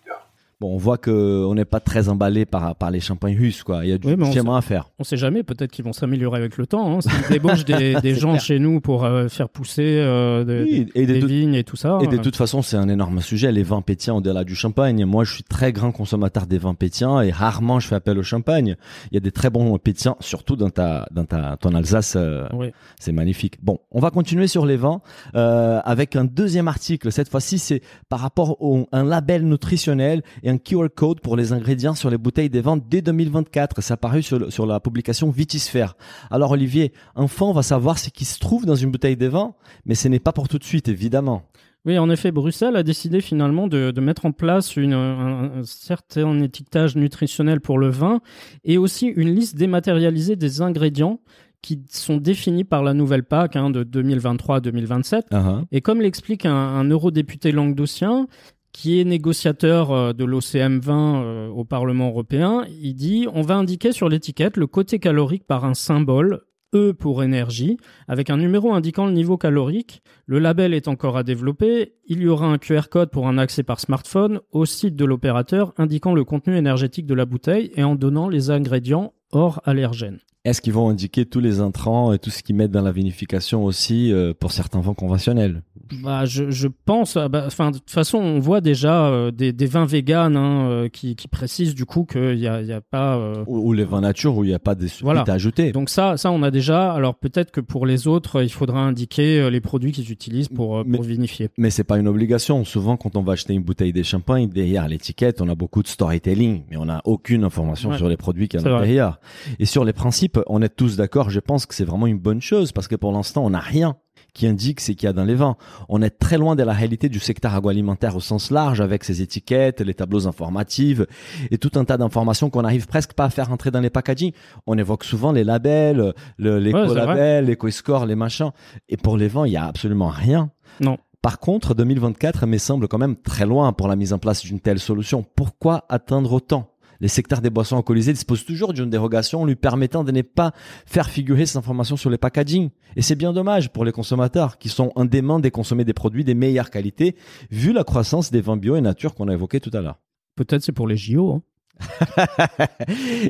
Bon, 0.62 0.74
on 0.74 0.78
voit 0.78 0.98
que 0.98 1.44
on 1.46 1.54
n'est 1.54 1.66
pas 1.66 1.82
très 1.82 2.08
emballé 2.08 2.46
par 2.46 2.76
par 2.78 2.90
les 2.90 3.02
champagnes 3.02 3.38
russes 3.38 3.62
quoi. 3.62 3.84
Il 3.84 3.90
y 3.90 3.94
a 3.94 3.98
du 3.98 4.08
Oui, 4.14 4.34
chemin 4.34 4.56
à 4.58 4.62
faire. 4.62 4.90
on 5.00 5.04
sait 5.04 5.18
jamais. 5.18 5.44
Peut-être 5.44 5.70
qu'ils 5.72 5.84
vont 5.84 5.92
s'améliorer 5.92 6.40
avec 6.40 6.56
le 6.58 6.66
temps. 6.66 6.96
Hein, 6.98 7.02
S'ils 7.02 7.12
débauchent 7.30 7.66
des, 7.66 7.96
des 8.02 8.16
gens 8.16 8.32
clair. 8.32 8.42
chez 8.42 8.60
nous 8.60 8.80
pour 8.80 9.04
euh, 9.04 9.28
faire 9.28 9.50
pousser 9.50 9.84
euh, 10.00 10.46
des, 10.46 10.64
Oui, 10.64 10.88
et 10.96 11.06
des 11.06 11.20
de, 11.20 11.28
vignes 11.28 11.56
et 11.56 11.66
tout 11.66 11.76
ça. 11.76 12.00
Et 12.02 12.08
de 12.08 12.16
euh, 12.18 12.22
toute 12.22 12.38
façon, 12.38 12.62
c'est 12.62 12.78
un 12.78 12.88
énorme 12.88 13.20
sujet, 13.22 13.52
les 13.52 13.64
vins 13.64 13.82
pétillants 13.82 14.18
au-delà 14.18 14.46
du 14.46 14.56
champagne. 14.56 15.04
Moi, 15.04 15.26
je 15.26 15.34
suis 15.34 15.44
très 15.44 15.74
grand 15.74 15.92
consommateur 15.92 16.48
des 16.48 16.58
vins 16.58 16.74
pétillants 16.74 17.20
et 17.20 17.32
rarement 17.32 17.82
je 17.82 17.88
fais 17.90 17.96
appel 17.96 18.18
au 18.18 18.24
champagne. 18.24 18.78
Il 19.12 19.16
y 19.16 19.18
a 19.18 19.22
des 19.22 19.32
très 19.32 19.50
bons 19.50 19.78
pétillants, 19.78 20.16
surtout 20.22 20.56
dans 20.56 20.70
ta, 20.70 21.06
dans 21.12 21.26
ta, 21.26 21.58
ton 21.60 21.76
Alsace. 21.76 22.14
euh, 22.16 22.48
Oui. 22.54 22.68
C'est 22.98 23.12
magnifique. 23.12 23.58
Bon, 23.62 23.80
on 23.92 24.00
va 24.00 24.10
continuer 24.10 24.48
sur 24.48 24.66
les 24.66 24.78
vins 24.78 25.02
avec 25.34 26.16
un 26.16 26.24
deuxième 26.24 26.70
article. 26.70 27.12
Cette 27.12 27.28
fois-ci, 27.30 27.60
c'est 27.60 27.82
par 28.08 28.20
rapport 28.20 28.62
au 28.62 28.88
un 28.94 29.04
label 29.04 29.46
nutritionnel 29.46 30.22
et 30.46 30.50
un 30.50 30.58
QR 30.58 30.88
code 30.96 31.20
pour 31.20 31.36
les 31.36 31.52
ingrédients 31.52 31.94
sur 31.96 32.10
les 32.10 32.18
bouteilles 32.18 32.50
des 32.50 32.62
ventes 32.62 32.84
dès 32.88 33.02
2024. 33.02 33.82
Ça 33.82 33.96
a 33.96 33.98
paru 33.98 34.24
sur, 34.24 34.40
le- 34.40 34.50
sur 34.52 34.66
la 34.66 34.80
publication 34.80 35.30
Vitisphère. 35.30 35.98
Alors 36.32 36.52
Olivier, 36.52 36.94
enfin, 37.16 37.48
on 37.48 37.52
va 37.52 37.64
savoir 37.64 38.00
ce 38.00 38.10
qui 38.10 38.24
se 38.24 38.40
trouve 38.40 38.66
dans 38.66 38.76
une 38.76 38.92
bouteille 38.92 39.18
des 39.18 39.28
vins, 39.28 39.56
mais 39.86 39.96
ce 39.96 40.08
n'est 40.08 40.20
pas 40.20 40.32
pour 40.32 40.48
tout 40.48 40.58
de 40.60 40.64
suite, 40.64 40.88
évidemment. 40.88 41.42
Oui, 41.88 42.00
en 42.00 42.10
effet, 42.10 42.32
Bruxelles 42.32 42.76
a 42.78 42.82
décidé 42.84 43.22
finalement 43.22 43.68
de, 43.68 43.92
de 43.92 44.02
mettre 44.02 44.26
en 44.26 44.32
place 44.32 44.76
une, 44.76 44.94
un, 44.94 45.60
un 45.60 45.64
certain 45.64 46.42
étiquetage 46.42 46.96
nutritionnel 46.96 47.60
pour 47.62 47.78
le 47.78 47.90
vin 47.90 48.22
et 48.64 48.78
aussi 48.80 49.08
une 49.08 49.36
liste 49.36 49.56
dématérialisée 49.56 50.36
des 50.36 50.62
ingrédients 50.62 51.20
qui 51.62 51.82
sont 51.90 52.18
définis 52.18 52.64
par 52.64 52.84
la 52.84 52.94
nouvelle 52.94 53.24
PAC 53.24 53.56
hein, 53.56 53.72
de 53.72 53.84
2023 53.84 54.58
à 54.58 54.60
2027. 54.60 55.26
Et 55.72 55.82
comme 55.82 56.00
l'explique 56.00 56.46
un, 56.46 56.54
un 56.54 56.84
eurodéputé 56.90 57.52
languedocien, 57.52 58.28
qui 58.76 59.00
est 59.00 59.06
négociateur 59.06 59.92
euh, 59.92 60.12
de 60.12 60.26
l'OCM 60.26 60.80
20 60.80 61.24
euh, 61.24 61.48
au 61.48 61.64
Parlement 61.64 62.10
européen, 62.10 62.66
il 62.68 62.94
dit 62.94 63.26
on 63.34 63.42
va 63.42 63.56
indiquer 63.56 63.94
sur 63.94 64.10
l'étiquette 64.10 64.58
le 64.58 64.68
côté 64.68 65.00
calorique 65.00 65.48
par 65.48 65.64
un 65.64 65.74
symbole 65.74 66.42
E 66.74 66.92
pour 66.92 67.24
énergie, 67.24 67.78
avec 68.10 68.30
un 68.30 68.36
numéro 68.36 68.74
indiquant 68.74 69.06
le 69.06 69.14
niveau 69.14 69.38
calorique. 69.38 70.02
Le 70.26 70.40
label 70.40 70.74
est 70.74 70.90
encore 70.90 71.16
à 71.16 71.24
développer. 71.24 71.94
Il 72.06 72.22
y 72.22 72.28
aura 72.28 72.48
un 72.48 72.58
QR 72.58 72.90
code 72.92 73.12
pour 73.12 73.30
un 73.30 73.38
accès 73.38 73.64
par 73.64 73.80
smartphone 73.80 74.42
au 74.52 74.66
site 74.66 74.98
de 74.98 75.06
l'opérateur 75.06 75.74
indiquant 75.78 76.14
le 76.14 76.26
contenu 76.26 76.58
énergétique 76.58 77.06
de 77.06 77.14
la 77.14 77.26
bouteille 77.26 77.72
et 77.76 77.84
en 77.86 77.96
donnant 77.96 78.28
les 78.28 78.50
ingrédients 78.50 79.14
hors 79.32 79.62
allergènes. 79.64 80.20
Est-ce 80.46 80.62
qu'ils 80.62 80.74
vont 80.74 80.90
indiquer 80.90 81.26
tous 81.26 81.40
les 81.40 81.60
intrants 81.60 82.14
et 82.14 82.20
tout 82.20 82.30
ce 82.30 82.42
qu'ils 82.44 82.56
mettent 82.56 82.72
dans 82.72 82.82
la 82.84 82.92
vinification 82.92 83.66
aussi 83.66 84.14
euh, 84.14 84.34
pour 84.40 84.52
certains 84.52 84.80
vins 84.80 84.94
conventionnels? 84.94 85.64
Bah, 86.04 86.26
je, 86.26 86.50
je 86.52 86.68
pense, 86.86 87.18
ah 87.18 87.28
bah, 87.30 87.44
enfin, 87.48 87.72
de 87.72 87.78
toute 87.80 87.90
façon, 87.92 88.18
on 88.20 88.40
voit 88.40 88.62
déjà 88.62 89.08
euh, 89.08 89.32
des, 89.32 89.52
des 89.54 89.66
vins 89.66 89.86
véganes 89.86 90.36
hein, 90.38 90.68
euh, 90.70 90.88
qui, 90.90 91.16
qui 91.16 91.28
précisent 91.28 91.76
du 91.76 91.86
coup 91.86 92.06
qu'il 92.06 92.36
n'y 92.38 92.48
a, 92.48 92.62
y 92.62 92.72
a 92.72 92.82
pas. 92.82 93.20
ou, 93.48 93.70
ou 93.70 93.74
les 93.74 93.84
vins 93.84 94.02
nature 94.02 94.38
où 94.38 94.44
il 94.44 94.48
n'y 94.48 94.54
a 94.54 94.60
pas 94.60 94.76
de 94.76 94.88
suite 94.88 95.04
Voilà. 95.04 95.24
à 95.28 95.32
ajouter 95.32 95.72
Donc 95.72 95.90
ça, 95.90 96.16
ça 96.18 96.32
on 96.32 96.42
a 96.44 96.52
déjà. 96.52 96.94
Alors 96.94 97.16
peut-être 97.16 97.52
que 97.52 97.62
pour 97.62 97.86
les 97.86 98.08
autres, 98.08 98.44
il 98.44 98.50
faudra 98.52 98.80
indiquer 98.82 99.50
les 99.50 99.62
produits 99.62 99.92
qu'ils 99.92 100.12
utilisent 100.12 100.48
pour, 100.50 100.84
Mais- 100.86 100.98
pour 100.98 101.06
vinifier. 101.06 101.50
Mais 101.58 101.70
c'est 101.72 101.84
pas 101.84 101.98
une 101.98 102.08
obligation. 102.08 102.64
Souvent, 102.66 102.98
quand 102.98 103.16
on 103.16 103.22
va 103.22 103.34
acheter 103.34 103.54
une 103.54 103.64
bouteille 103.64 103.94
de 103.94 104.04
champagne, 104.04 104.48
derrière 104.50 104.88
l'étiquette, 104.88 105.42
on 105.42 105.50
a 105.50 105.56
beaucoup 105.56 105.82
de 105.84 105.88
storytelling, 105.88 106.64
mais 106.70 106.78
on 106.78 106.86
n'a 106.86 107.02
aucune 107.06 107.44
information 107.44 107.90
Ouais. 107.90 107.98
sur 107.98 108.10
les 108.10 108.18
produits 108.18 108.48
qu'il 108.48 108.60
y 108.62 108.64
a 108.64 108.70
l'intérieur. 108.70 109.20
Et 109.60 109.66
sur 109.66 109.86
les 109.86 109.94
principes, 109.94 110.35
on 110.48 110.62
est 110.62 110.76
tous 110.76 110.98
d'accord. 110.98 111.30
Je 111.30 111.40
pense 111.40 111.66
que 111.66 111.76
c'est 111.76 111.86
vraiment 111.86 112.08
une 112.08 112.20
bonne 112.20 112.42
chose 112.42 112.72
parce 112.72 112.88
que 112.88 112.96
pour 112.96 113.12
l'instant, 113.12 113.46
on 113.46 113.52
n'a 113.52 113.60
rien 113.60 113.98
qui 114.36 114.46
indique 114.46 114.82
ce 114.82 114.92
qu'il 114.92 115.06
y 115.06 115.08
a 115.08 115.14
dans 115.14 115.24
les 115.24 115.34
vins. 115.34 115.56
On 115.90 116.02
est 116.02 116.10
très 116.12 116.38
loin 116.38 116.56
de 116.56 116.64
la 116.64 116.74
réalité 116.74 117.10
du 117.10 117.20
secteur 117.20 117.56
agroalimentaire 117.56 118.16
au 118.16 118.20
sens 118.20 118.52
large 118.52 118.82
avec 118.82 119.04
ses 119.04 119.22
étiquettes, 119.22 119.82
les 119.82 119.94
tableaux 119.94 120.28
informatifs 120.28 121.02
et 121.50 121.58
tout 121.58 121.72
un 121.76 121.86
tas 121.86 121.98
d'informations 121.98 122.50
qu'on 122.50 122.62
n'arrive 122.62 122.86
presque 122.86 123.14
pas 123.14 123.26
à 123.26 123.30
faire 123.30 123.52
entrer 123.52 123.72
dans 123.72 123.80
les 123.80 123.90
packaging. 123.90 124.34
On 124.68 124.78
évoque 124.78 125.06
souvent 125.06 125.32
les 125.32 125.44
labels, 125.44 126.14
le, 126.38 126.60
les 126.60 126.74
Ouais, 126.74 126.88
c'est 126.90 126.96
labels 126.96 127.58
les 128.06 128.16
machins. 128.16 128.52
Et 128.90 128.98
pour 128.98 129.18
les 129.18 129.30
vins, 129.30 129.48
il 129.48 129.54
y 129.54 129.58
a 129.58 129.66
absolument 129.66 130.10
rien. 130.10 130.52
Non. 130.82 130.98
Par 131.22 131.40
contre, 131.40 131.74
2024 131.74 132.46
me 132.46 132.58
semble 132.58 132.88
quand 132.88 132.98
même 132.98 133.16
très 133.16 133.46
loin 133.46 133.72
pour 133.74 133.88
la 133.88 133.96
mise 133.96 134.14
en 134.14 134.20
place 134.20 134.44
d'une 134.44 134.60
telle 134.60 134.80
solution. 134.80 135.26
Pourquoi 135.36 135.86
attendre 135.90 136.34
autant? 136.34 136.75
Les 137.02 137.08
secteurs 137.08 137.42
des 137.42 137.50
boissons 137.50 137.78
alcoolisées 137.78 138.14
disposent 138.14 138.46
toujours 138.46 138.74
d'une 138.74 138.90
dérogation 138.90 139.46
lui 139.46 139.56
permettant 139.56 140.04
de 140.04 140.12
ne 140.12 140.22
pas 140.22 140.52
faire 140.86 141.10
figurer 141.10 141.46
ces 141.46 141.58
informations 141.58 141.98
sur 141.98 142.10
les 142.10 142.18
packaging. 142.18 142.70
Et 142.96 143.02
c'est 143.02 143.16
bien 143.16 143.34
dommage 143.34 143.70
pour 143.72 143.86
les 143.86 143.92
consommateurs 143.92 144.58
qui 144.58 144.70
sont 144.70 144.92
indéments 144.96 145.40
de 145.40 145.50
consommer 145.50 145.84
des 145.86 145.94
produits 145.94 146.24
des 146.24 146.36
meilleures 146.36 146.70
qualités 146.70 147.16
vu 147.52 147.74
la 147.74 147.84
croissance 147.84 148.32
des 148.32 148.42
vins 148.42 148.58
bio 148.58 148.76
et 148.76 148.82
nature 148.82 149.14
qu'on 149.16 149.28
a 149.28 149.34
évoqué 149.34 149.60
tout 149.60 149.72
à 149.74 149.82
l'heure. 149.82 150.00
Peut-être 150.36 150.64
c'est 150.64 150.72
pour 150.72 150.88
les 150.88 150.98
JO. 150.98 151.32
hein. 151.34 151.42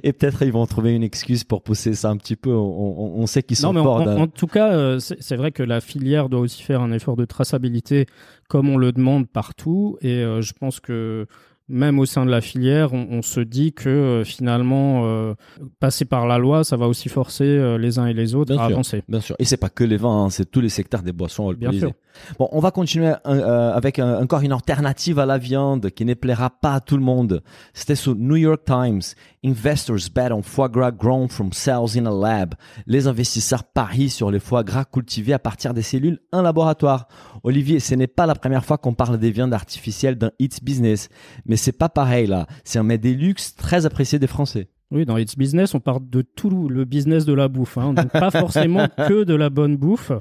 et 0.03 0.13
peut-être 0.13 0.43
ils 0.43 0.51
vont 0.51 0.65
trouver 0.67 0.93
une 0.95 1.03
excuse 1.03 1.43
pour 1.43 1.63
pousser 1.63 1.93
ça 1.93 2.09
un 2.09 2.17
petit 2.17 2.35
peu. 2.35 2.51
On, 2.51 2.59
on- 2.59 3.21
on 3.21 3.25
sait 3.27 3.43
qu'ils 3.43 3.57
sont 3.57 3.73
Non, 3.73 3.73
mais 3.73 3.79
en, 3.79 3.83
forts. 3.83 4.07
en- 4.07 4.21
en 4.21 4.27
tout 4.27 4.47
cas, 4.47 4.71
euh, 4.73 4.99
c'est 4.99 5.21
c'est 5.21 5.35
vrai 5.35 5.51
que 5.51 5.63
la 5.63 5.81
filière 5.81 6.29
doit 6.29 6.39
aussi 6.41 6.61
faire 6.63 6.81
un 6.81 6.91
effort 6.91 7.15
de 7.15 7.25
traçabilité 7.25 8.05
comme 8.47 8.69
on 8.69 8.77
le 8.77 8.91
demande 8.91 9.27
partout. 9.27 9.97
Et 10.01 10.17
euh, 10.23 10.41
je 10.41 10.53
pense 10.53 10.79
que 10.79 11.25
même 11.67 11.97
au 11.99 12.05
sein 12.05 12.25
de 12.25 12.31
la 12.31 12.41
filière, 12.41 12.93
on, 12.93 13.07
on 13.09 13.21
se 13.21 13.39
dit 13.39 13.73
que 13.73 13.89
euh, 13.89 14.23
finalement, 14.23 15.03
euh, 15.05 15.33
passer 15.79 16.05
par 16.05 16.27
la 16.27 16.37
loi, 16.37 16.63
ça 16.63 16.77
va 16.77 16.87
aussi 16.87 17.09
forcer 17.09 17.43
euh, 17.45 17.77
les 17.77 17.97
uns 17.99 18.05
et 18.05 18.13
les 18.13 18.35
autres 18.35 18.53
Bien 18.53 18.61
à 18.63 18.67
sûr. 18.67 18.75
avancer. 18.75 19.03
Bien 19.07 19.19
sûr. 19.21 19.35
Et 19.39 19.45
c'est 19.45 19.57
pas 19.57 19.69
que 19.69 19.83
les 19.83 19.97
vins, 19.97 20.25
hein, 20.25 20.29
c'est 20.29 20.49
tous 20.49 20.61
les 20.61 20.69
secteurs 20.69 21.01
des 21.01 21.11
boissons 21.13 21.45
Bien 21.53 21.69
alcoolisées. 21.69 21.87
sûr. 21.87 21.95
Bon, 22.39 22.47
on 22.53 22.59
va 22.61 22.71
continuer 22.71 23.11
avec 23.25 23.99
un- 23.99 24.21
encore 24.21 24.39
une 24.41 24.53
alternative 24.53 25.19
à 25.19 25.25
la 25.25 25.37
viande 25.37 25.89
qui 25.89 26.05
ne 26.05 26.13
plaira 26.13 26.49
pas 26.49 26.75
à 26.75 26.79
tout 26.79 26.95
le 26.95 27.03
monde. 27.03 27.43
C'était 27.73 27.95
sur 27.95 28.15
New 28.15 28.37
York 28.37 28.61
Times. 28.65 29.01
Investors 29.43 30.09
bet 30.15 30.31
on 30.31 30.41
foie 30.41 30.69
gras 30.69 30.91
grown 30.91 31.27
from 31.27 31.51
cells 31.51 31.97
in 31.97 32.05
a 32.05 32.11
lab. 32.11 32.55
Les 32.87 33.07
investisseurs 33.07 33.65
parient 33.65 34.09
sur 34.09 34.31
les 34.31 34.39
foie 34.39 34.63
gras 34.63 34.85
cultivés 34.85 35.33
à 35.33 35.39
partir 35.39 35.73
des 35.73 35.81
cellules 35.81 36.19
en 36.31 36.41
laboratoire. 36.41 37.07
Olivier, 37.45 37.79
ce 37.79 37.93
n'est 37.93 38.07
pas 38.07 38.25
la 38.25 38.33
première 38.33 38.65
fois 38.65 38.77
qu'on 38.79 38.93
parle 38.95 39.19
des 39.19 39.29
viandes 39.29 39.53
artificielles 39.53 40.15
dans 40.17 40.31
It's 40.39 40.63
Business, 40.63 41.09
mais 41.45 41.57
c'est 41.57 41.71
pas 41.77 41.89
pareil 41.89 42.25
là. 42.25 42.47
C'est 42.63 42.79
un 42.79 42.83
mets 42.83 42.97
des 42.97 43.13
luxe 43.13 43.55
très 43.55 43.85
apprécié 43.85 44.17
des 44.17 44.25
Français. 44.27 44.67
Oui, 44.91 45.05
dans 45.05 45.17
It's 45.17 45.35
Business, 45.37 45.73
on 45.75 45.79
parle 45.79 46.09
de 46.09 46.21
tout 46.21 46.69
le 46.69 46.85
business 46.85 47.23
de 47.25 47.33
la 47.33 47.47
bouffe. 47.47 47.77
hein. 47.77 47.93
donc 47.93 48.07
pas 48.11 48.31
forcément 48.31 48.87
que 49.07 49.23
de 49.23 49.35
la 49.35 49.49
bonne 49.49 49.77
bouffe. 49.77 50.11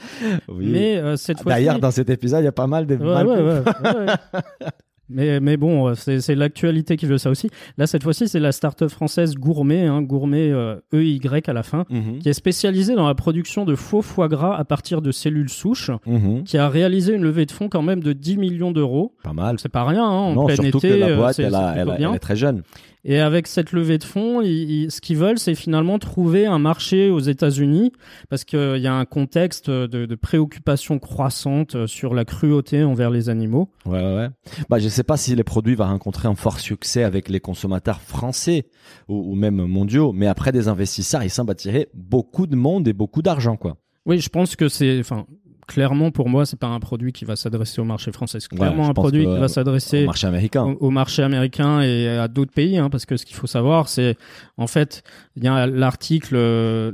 Mais 0.50 0.96
euh, 0.96 1.16
cette 1.16 1.40
fois-ci... 1.42 1.56
D'ailleurs, 1.56 1.78
dans 1.78 1.90
cet 1.90 2.10
épisode, 2.10 2.40
il 2.42 2.44
y 2.44 2.48
a 2.48 2.52
pas 2.52 2.66
mal 2.66 2.86
de 2.86 2.96
Ouais, 2.96 3.04
mal- 3.04 3.26
ouais, 3.26 3.36
ouais, 3.42 3.62
ouais, 3.84 4.06
ouais. 4.06 4.14
Mais, 5.10 5.38
mais 5.40 5.56
bon, 5.58 5.88
euh, 5.88 5.94
c'est 5.94 6.34
l'actualité 6.34 6.96
qui 6.96 7.04
veut 7.06 7.18
ça 7.18 7.28
aussi. 7.30 7.50
Là, 7.76 7.86
cette 7.86 8.02
fois-ci, 8.02 8.26
c'est 8.26 8.40
la 8.40 8.52
start-up 8.52 8.88
française 8.90 9.34
Gourmet, 9.34 9.82
hein, 9.86 10.00
Gourmet 10.02 10.50
euh, 10.50 10.76
EY 10.92 11.20
à 11.46 11.52
la 11.52 11.62
fin, 11.62 11.84
Mhm. 11.90 12.18
qui 12.20 12.28
est 12.28 12.32
spécialisée 12.34 12.94
dans 12.94 13.06
la 13.06 13.14
production 13.14 13.64
de 13.66 13.74
faux 13.74 14.00
foie 14.02 14.28
gras 14.28 14.56
à 14.56 14.64
partir 14.64 15.02
de 15.02 15.10
cellules 15.12 15.50
souches, 15.50 15.90
Mhm. 16.06 16.44
qui 16.44 16.56
a 16.56 16.68
réalisé 16.68 17.12
une 17.14 17.22
levée 17.22 17.44
de 17.46 17.52
fonds 17.52 17.68
quand 17.68 17.82
même 17.82 18.02
de 18.02 18.12
10 18.14 18.38
millions 18.38 18.72
d'euros. 18.72 19.14
Pas 19.22 19.32
mal. 19.34 19.58
C'est 19.58 19.68
pas 19.68 19.84
rien, 19.84 20.04
hein, 20.04 20.08
en 20.08 20.34
non, 20.34 20.46
plein 20.46 20.54
surtout 20.56 20.78
été. 20.78 20.88
que 20.90 20.94
la 20.94 21.06
euh, 21.08 21.16
boîte, 21.16 21.38
a- 21.38 21.74
elle 21.76 22.14
est 22.14 22.18
très 22.18 22.36
jeune. 22.36 22.62
Et 23.04 23.20
avec 23.20 23.46
cette 23.46 23.72
levée 23.72 23.98
de 23.98 24.04
fonds, 24.04 24.40
ils, 24.40 24.90
ce 24.90 25.00
qu'ils 25.00 25.18
veulent, 25.18 25.38
c'est 25.38 25.54
finalement 25.54 25.98
trouver 25.98 26.46
un 26.46 26.58
marché 26.58 27.10
aux 27.10 27.20
États-Unis, 27.20 27.92
parce 28.30 28.44
qu'il 28.44 28.78
y 28.78 28.86
a 28.86 28.94
un 28.94 29.04
contexte 29.04 29.68
de, 29.70 30.06
de, 30.06 30.14
préoccupation 30.14 30.98
croissante 30.98 31.86
sur 31.86 32.14
la 32.14 32.24
cruauté 32.24 32.82
envers 32.82 33.10
les 33.10 33.28
animaux. 33.28 33.68
Ouais, 33.84 34.02
ouais. 34.02 34.28
Bah, 34.70 34.78
je 34.78 34.88
sais 34.88 35.02
pas 35.02 35.18
si 35.18 35.34
les 35.34 35.44
produits 35.44 35.74
vont 35.74 35.84
rencontrer 35.84 36.28
un 36.28 36.34
fort 36.34 36.60
succès 36.60 37.04
avec 37.04 37.28
les 37.28 37.40
consommateurs 37.40 38.00
français 38.00 38.66
ou, 39.08 39.32
ou 39.32 39.34
même 39.34 39.66
mondiaux, 39.66 40.12
mais 40.12 40.26
après 40.26 40.52
des 40.52 40.68
investisseurs, 40.68 41.22
ils 41.22 41.30
semblent 41.30 41.52
attirer 41.52 41.88
beaucoup 41.92 42.46
de 42.46 42.56
monde 42.56 42.88
et 42.88 42.94
beaucoup 42.94 43.20
d'argent, 43.20 43.56
quoi. 43.56 43.76
Oui, 44.06 44.18
je 44.18 44.28
pense 44.28 44.54
que 44.54 44.68
c'est, 44.68 45.00
enfin, 45.00 45.26
clairement 45.66 46.10
pour 46.10 46.28
moi 46.28 46.46
c'est 46.46 46.58
pas 46.58 46.66
un 46.66 46.80
produit 46.80 47.12
qui 47.12 47.24
va 47.24 47.36
s'adresser 47.36 47.80
au 47.80 47.84
marché 47.84 48.12
français. 48.12 48.38
C'est 48.40 48.48
clairement 48.48 48.88
un 48.88 48.94
produit 48.94 49.24
qui 49.24 49.38
va 49.38 49.48
s'adresser 49.48 50.04
au 50.04 50.06
marché 50.06 50.26
américain. 50.26 50.76
au, 50.80 50.90
marché 50.90 51.22
américain 51.22 51.80
et 51.80 52.08
à 52.08 52.28
d'autres 52.28 52.52
pays 52.52 52.78
hein, 52.78 52.90
parce 52.90 53.06
que 53.06 53.16
ce 53.16 53.24
qu'il 53.24 53.36
faut 53.36 53.46
savoir 53.46 53.88
c'est 53.88 54.16
en 54.56 54.66
fait 54.66 55.02
il 55.36 55.44
y 55.44 55.48
a 55.48 55.66
l'article 55.66 56.36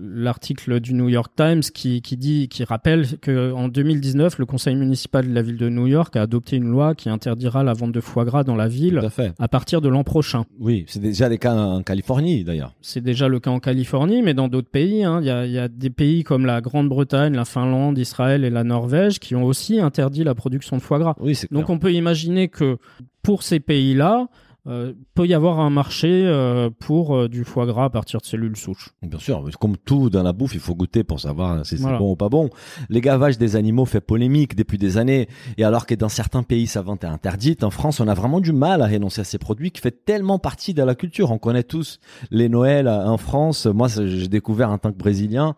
l'article 0.01 0.81
du 0.81 0.95
New 0.95 1.09
York 1.09 1.33
Times 1.37 1.61
qui, 1.61 2.03
qui 2.03 2.17
dit 2.17 2.49
qui 2.49 2.65
rappelle 2.65 3.19
que 3.19 3.53
en 3.53 3.69
2019 3.69 4.39
le 4.39 4.47
conseil 4.47 4.77
municipal 4.77 5.29
de 5.29 5.33
la 5.33 5.43
ville 5.43 5.57
de 5.57 5.69
New 5.69 5.87
York 5.87 6.17
a 6.17 6.23
adopté 6.23 6.57
une 6.57 6.69
loi 6.69 6.95
qui 6.95 7.09
interdira 7.09 7.63
la 7.63 7.73
vente 7.73 7.93
de 7.93 8.01
foie 8.01 8.25
gras 8.25 8.45
dans 8.45 8.57
la 8.57 8.69
ville 8.69 9.01
à, 9.39 9.49
partir 9.49 9.81
de 9.81 9.89
l'an 9.89 10.05
prochain. 10.05 10.45
Oui 10.59 10.85
c'est 10.89 11.01
déjà 11.01 11.29
le 11.29 11.37
cas 11.37 11.55
en 11.55 11.83
Californie 11.83 12.45
d'ailleurs. 12.45 12.75
C'est 12.81 13.03
déjà 13.03 13.29
le 13.29 13.41
cas 13.41 13.51
en 13.51 13.61
Californie 13.61 14.23
mais 14.23 14.35
dans 14.35 14.49
d'autres 14.49 14.71
pays 14.71 15.05
hein, 15.05 15.21
il 15.21 15.27
y, 15.27 15.31
a, 15.31 15.47
y 15.47 15.59
a 15.59 15.69
des 15.69 15.91
pays 15.91 16.25
comme 16.25 16.47
la 16.47 16.61
Grande-Bretagne 16.61 17.35
la 17.35 17.45
Finlande 17.45 17.99
Israël 17.99 18.45
et 18.45 18.51
la 18.51 18.60
Norvège 18.65 19.19
qui 19.19 19.35
ont 19.35 19.45
aussi 19.45 19.81
interdit 19.81 20.25
la 20.25 20.35
production 20.35 20.77
de 20.77 20.83
foie 20.83 20.99
gras. 20.99 21.15
Oui, 21.21 21.39
Donc 21.51 21.71
on 21.71 21.79
peut 21.79 21.93
imaginer 21.93 22.49
que 22.49 22.79
pour 23.23 23.43
ces 23.43 23.61
pays-là, 23.61 24.29
euh, 24.67 24.93
peut 25.15 25.27
y 25.27 25.33
avoir 25.33 25.59
un 25.61 25.71
marché 25.71 26.25
euh, 26.27 26.69
pour 26.69 27.17
euh, 27.17 27.29
du 27.29 27.45
foie 27.45 27.65
gras 27.65 27.85
à 27.85 27.91
partir 27.91 28.21
de 28.21 28.27
cellules 28.27 28.59
souches. 28.59 28.91
Bien 29.03 29.19
sûr, 29.19 29.43
comme 29.59 29.79
tout 29.79 30.11
dans 30.11 30.23
la 30.23 30.35
bouffe, 30.35 30.55
il 30.55 30.61
faut 30.61 30.75
goûter 30.75 31.03
pour 31.03 31.19
savoir 31.19 31.65
si 31.65 31.79
c'est 31.79 31.99
bon 31.99 32.13
ou 32.13 32.17
pas 32.17 32.29
bon. 32.29 32.51
Les 32.91 33.01
gavages 33.01 33.39
des 33.39 33.57
animaux 33.57 33.87
fait 33.87 34.03
polémique 34.03 34.55
depuis 34.55 34.77
des 34.77 34.99
années, 34.99 35.29
et 35.57 35.65
alors 35.65 35.87
que 35.87 35.95
dans 35.95 36.11
certains 36.11 36.43
pays 36.43 36.67
sa 36.67 36.83
vente 36.83 37.05
est 37.05 37.09
interdite, 37.09 37.65
en 37.65 37.71
France 37.71 38.01
on 38.01 38.09
a 38.09 38.13
vraiment 38.13 38.41
du 38.41 38.53
mal 38.53 38.83
à 38.83 38.87
renoncer 38.87 39.23
à 39.23 39.25
ces 39.25 39.39
produits 39.39 39.71
qui 39.71 39.81
fait 39.81 40.05
tellement 40.05 40.39
partie 40.39 40.75
de 40.75 40.83
la 40.83 40.95
culture. 40.95 41.31
On 41.31 41.39
connaît 41.39 41.63
tous 41.63 41.99
les 42.31 42.51
Noëls 42.51 42.89
en 42.89 43.17
France. 43.17 43.65
Moi, 43.65 43.89
j'ai 43.89 44.29
découvert 44.29 44.71
en 44.71 44.77
tant 44.77 44.93
que 44.93 44.99
Brésilien 44.99 45.55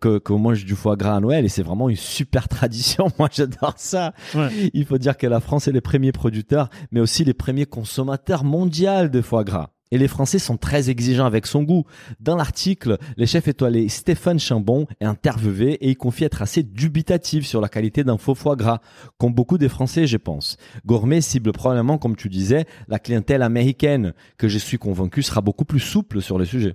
que 0.00 0.16
qu'on 0.16 0.38
mange 0.38 0.64
du 0.64 0.76
foie 0.76 0.96
gras 0.96 1.16
à 1.16 1.20
Noël, 1.20 1.44
et 1.44 1.48
c'est 1.48 1.62
vraiment 1.62 1.90
une 1.90 1.96
super 1.96 2.48
tradition. 2.48 3.08
Moi, 3.18 3.28
j'adore 3.30 3.74
ça. 3.76 4.14
Ouais. 4.34 4.48
Il 4.72 4.86
faut 4.86 4.98
dire 4.98 5.18
que 5.18 5.26
la 5.26 5.40
France 5.40 5.68
est 5.68 5.72
les 5.72 5.82
premiers 5.82 6.12
producteurs, 6.12 6.70
mais 6.90 7.00
aussi 7.00 7.22
les 7.22 7.34
premiers 7.34 7.66
consommateurs 7.66 8.44
mondial 8.46 9.10
de 9.10 9.20
foie 9.20 9.44
gras. 9.44 9.68
Et 9.92 9.98
les 9.98 10.08
Français 10.08 10.40
sont 10.40 10.56
très 10.56 10.90
exigeants 10.90 11.26
avec 11.26 11.46
son 11.46 11.62
goût. 11.62 11.84
Dans 12.18 12.36
l'article, 12.36 12.98
les 13.16 13.26
chefs 13.26 13.46
étoilés 13.46 13.88
Stéphane 13.88 14.40
Chambon 14.40 14.86
est 15.00 15.04
interviewé 15.04 15.74
et 15.74 15.90
il 15.90 15.96
confie 15.96 16.24
être 16.24 16.42
assez 16.42 16.64
dubitatif 16.64 17.46
sur 17.46 17.60
la 17.60 17.68
qualité 17.68 18.02
d'un 18.02 18.18
faux 18.18 18.34
foie 18.34 18.56
gras, 18.56 18.80
comme 19.18 19.32
beaucoup 19.32 19.58
des 19.58 19.68
Français, 19.68 20.06
je 20.06 20.16
pense. 20.16 20.56
Gourmet 20.84 21.20
cible 21.20 21.52
probablement, 21.52 21.98
comme 21.98 22.16
tu 22.16 22.28
disais, 22.28 22.66
la 22.88 22.98
clientèle 22.98 23.42
américaine, 23.42 24.12
que 24.38 24.48
je 24.48 24.58
suis 24.58 24.78
convaincu 24.78 25.22
sera 25.22 25.40
beaucoup 25.40 25.64
plus 25.64 25.80
souple 25.80 26.20
sur 26.20 26.36
le 26.36 26.44
sujet. 26.44 26.74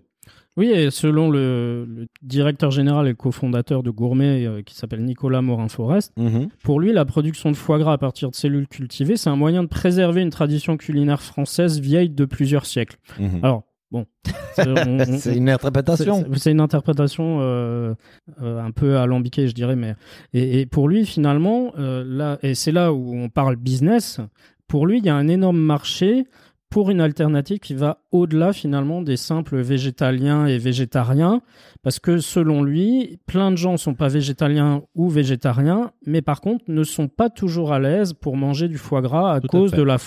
Oui, 0.58 0.68
et 0.68 0.92
selon 0.92 1.30
le, 1.30 2.08
directeur 2.22 2.72
général 2.72 3.08
et 3.08 3.14
cofondateur 3.14 3.84
de 3.84 3.90
Gourmet, 3.90 4.46
euh, 4.46 4.62
qui 4.62 4.76
s'appelle 4.76 5.04
Nicolas 5.04 5.42
Morin-Forest, 5.42 6.14
mhm. 6.18 6.50
pour 6.64 6.80
lui, 6.80 6.92
la 6.92 7.06
production 7.06 7.52
de 7.52 7.56
foie 7.56 7.80
gras 7.80 7.94
à 7.94 7.98
partir 7.98 8.30
de 8.30 8.36
cellules 8.36 8.68
cultivées, 8.68 9.16
c'est 9.16 9.30
un 9.30 9.38
moyen 9.38 9.64
de 9.64 9.70
préserver 9.70 10.22
une 10.22 10.30
tradition 10.30 10.76
culinaire 10.76 11.22
française 11.22 11.80
vieille 11.80 12.10
de 12.10 12.26
plusieurs 12.26 12.66
siècles. 12.66 12.98
Mhm. 13.18 13.40
Alors, 13.44 13.64
bon. 13.92 14.06
C'est 14.56 15.38
une 15.38 15.50
interprétation. 15.50 16.26
C'est 16.36 16.52
une 16.52 16.60
interprétation 16.60 17.38
euh, 17.40 17.94
euh, 18.42 18.62
un 18.62 18.72
peu 18.72 18.98
alambiquée, 18.98 19.48
je 19.48 19.54
dirais. 19.54 19.78
Mais 19.78 19.96
et, 20.34 20.60
et 20.60 20.66
pour 20.66 20.90
lui, 20.90 21.06
finalement, 21.06 21.72
là, 21.78 22.38
et 22.44 22.54
c'est 22.54 22.74
là 22.74 22.92
où 22.92 23.16
on 23.16 23.30
parle 23.30 23.56
business. 23.56 24.20
Pour 24.68 24.88
lui, 24.88 24.98
il 24.98 25.06
y 25.06 25.10
a 25.10 25.16
un 25.16 25.30
énorme 25.30 25.60
marché 25.60 26.26
pour 26.72 26.90
une 26.90 27.02
alternative 27.02 27.60
qui 27.60 27.74
va 27.74 28.00
au-delà 28.14 28.54
finalement 28.54 29.02
des 29.02 29.18
simples 29.18 29.60
végétaliens 29.60 30.48
et 30.48 30.58
végétariens, 30.58 31.42
parce 31.84 32.00
que 32.00 32.20
selon 32.20 32.64
lui, 32.64 33.20
plein 33.26 33.52
de 33.52 33.58
gens 33.58 33.76
sont 33.76 33.94
pas 33.94 34.08
végétaliens 34.08 34.82
ou 34.96 35.10
végétariens, 35.10 35.92
mais 36.06 36.22
par 36.22 36.40
contre 36.40 36.64
ne 36.70 36.84
sont 36.84 37.10
pas 37.10 37.30
toujours 37.30 37.74
à 37.74 37.80
l'aise 37.80 38.14
pour 38.14 38.38
manger 38.38 38.70
du 38.70 38.78
foie 38.78 39.02
gras 39.02 39.34
à 39.34 39.42
cause 39.42 39.72
de 39.72 39.82
la, 39.82 39.98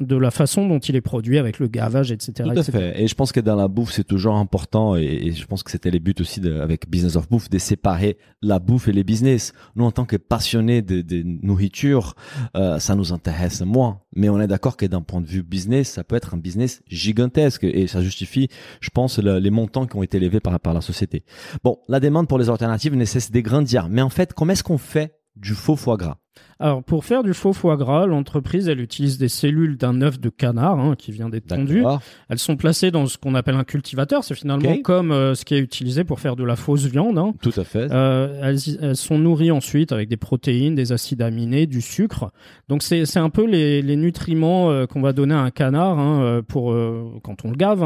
de 0.00 0.16
la 0.16 0.30
façon 0.30 0.68
dont 0.68 0.78
il 0.78 0.96
est 0.96 1.00
produit 1.00 1.38
avec 1.38 1.58
le 1.58 1.66
gavage, 1.66 2.12
etc. 2.12 2.46
Tout 2.52 2.58
à 2.58 2.62
fait. 2.62 3.02
Et 3.02 3.08
je 3.08 3.14
pense 3.14 3.32
que 3.32 3.40
dans 3.40 3.56
la 3.56 3.68
bouffe, 3.68 3.92
c'est 3.92 4.04
toujours 4.04 4.36
important, 4.36 4.96
et, 4.96 5.32
je 5.32 5.46
pense 5.46 5.62
que 5.62 5.70
c'était 5.70 5.90
les 5.90 6.00
buts 6.00 6.14
aussi 6.20 6.40
de, 6.40 6.60
avec 6.60 6.90
Business 6.90 7.16
of 7.16 7.26
Bouffe, 7.30 7.48
de 7.48 7.58
séparer 7.58 8.18
la 8.42 8.58
bouffe 8.58 8.86
et 8.88 8.92
les 8.92 9.04
business. 9.04 9.54
Nous, 9.76 9.84
en 9.86 9.92
tant 9.92 10.04
que 10.04 10.16
passionnés 10.16 10.82
de, 10.82 11.00
de 11.00 11.22
nourriture, 11.24 12.16
euh, 12.54 12.78
ça 12.78 12.94
nous 12.94 13.14
intéresse 13.14 13.62
moins, 13.62 14.00
mais 14.14 14.28
on 14.28 14.38
est 14.42 14.46
d'accord 14.46 14.76
que 14.76 14.84
d'un 14.84 15.00
point 15.00 15.22
de 15.22 15.26
vue 15.26 15.42
business, 15.42 16.01
ça 16.02 16.04
peut 16.04 16.16
être 16.16 16.34
un 16.34 16.38
business 16.38 16.82
gigantesque 16.88 17.62
et 17.62 17.86
ça 17.86 18.02
justifie, 18.02 18.48
je 18.80 18.90
pense, 18.90 19.20
les 19.20 19.50
montants 19.50 19.86
qui 19.86 19.94
ont 19.94 20.02
été 20.02 20.16
élevés 20.16 20.40
par, 20.40 20.58
par 20.58 20.74
la 20.74 20.80
société. 20.80 21.22
Bon, 21.62 21.78
la 21.86 22.00
demande 22.00 22.26
pour 22.26 22.38
les 22.38 22.50
alternatives 22.50 22.96
ne 22.96 23.04
cesse 23.04 23.30
d'égrandir, 23.30 23.88
mais 23.88 24.02
en 24.02 24.08
fait, 24.08 24.32
comment 24.32 24.52
est-ce 24.52 24.64
qu'on 24.64 24.78
fait 24.78 25.21
du 25.36 25.54
faux 25.54 25.76
foie 25.76 25.96
gras 25.96 26.18
alors, 26.58 26.84
pour 26.84 27.04
faire 27.04 27.24
du 27.24 27.34
faux 27.34 27.52
foie 27.52 27.76
gras, 27.76 28.06
l'entreprise, 28.06 28.68
elle 28.68 28.80
utilise 28.80 29.18
des 29.18 29.28
cellules 29.28 29.76
d'un 29.76 30.00
œuf 30.00 30.20
de 30.20 30.28
canard 30.28 30.78
hein, 30.78 30.94
qui 30.96 31.10
vient 31.10 31.28
d'être 31.28 31.48
tondu. 31.48 31.82
Elles 32.28 32.38
sont 32.38 32.56
placées 32.56 32.92
dans 32.92 33.06
ce 33.06 33.18
qu'on 33.18 33.34
appelle 33.34 33.56
un 33.56 33.64
cultivateur. 33.64 34.22
C'est 34.22 34.36
finalement 34.36 34.76
comme 34.78 35.10
euh, 35.10 35.34
ce 35.34 35.44
qui 35.44 35.54
est 35.54 35.58
utilisé 35.58 36.04
pour 36.04 36.20
faire 36.20 36.36
de 36.36 36.44
la 36.44 36.54
fausse 36.54 36.84
viande. 36.84 37.18
Hein. 37.18 37.34
Tout 37.42 37.52
à 37.56 37.64
fait. 37.64 37.88
Euh, 37.90 38.40
elles, 38.42 38.58
elles, 38.80 38.96
sont 38.96 39.18
nourries 39.18 39.50
ensuite 39.50 39.90
avec 39.90 40.08
des 40.08 40.16
protéines, 40.16 40.76
des 40.76 40.92
acides 40.92 41.20
aminés, 41.20 41.66
du 41.66 41.80
sucre. 41.80 42.30
Donc, 42.68 42.84
c'est 42.84 43.16
un 43.16 43.30
peu 43.30 43.44
les, 43.44 43.82
les 43.82 43.96
nutriments 43.96 44.70
euh, 44.70 44.86
qu'on 44.86 45.00
va 45.00 45.12
donner 45.12 45.34
à 45.34 45.40
un 45.40 45.50
canard 45.50 45.98
hein, 45.98 46.42
pour 46.46 46.74
quand 47.22 47.44
on 47.44 47.50
le 47.50 47.56
gave 47.56 47.82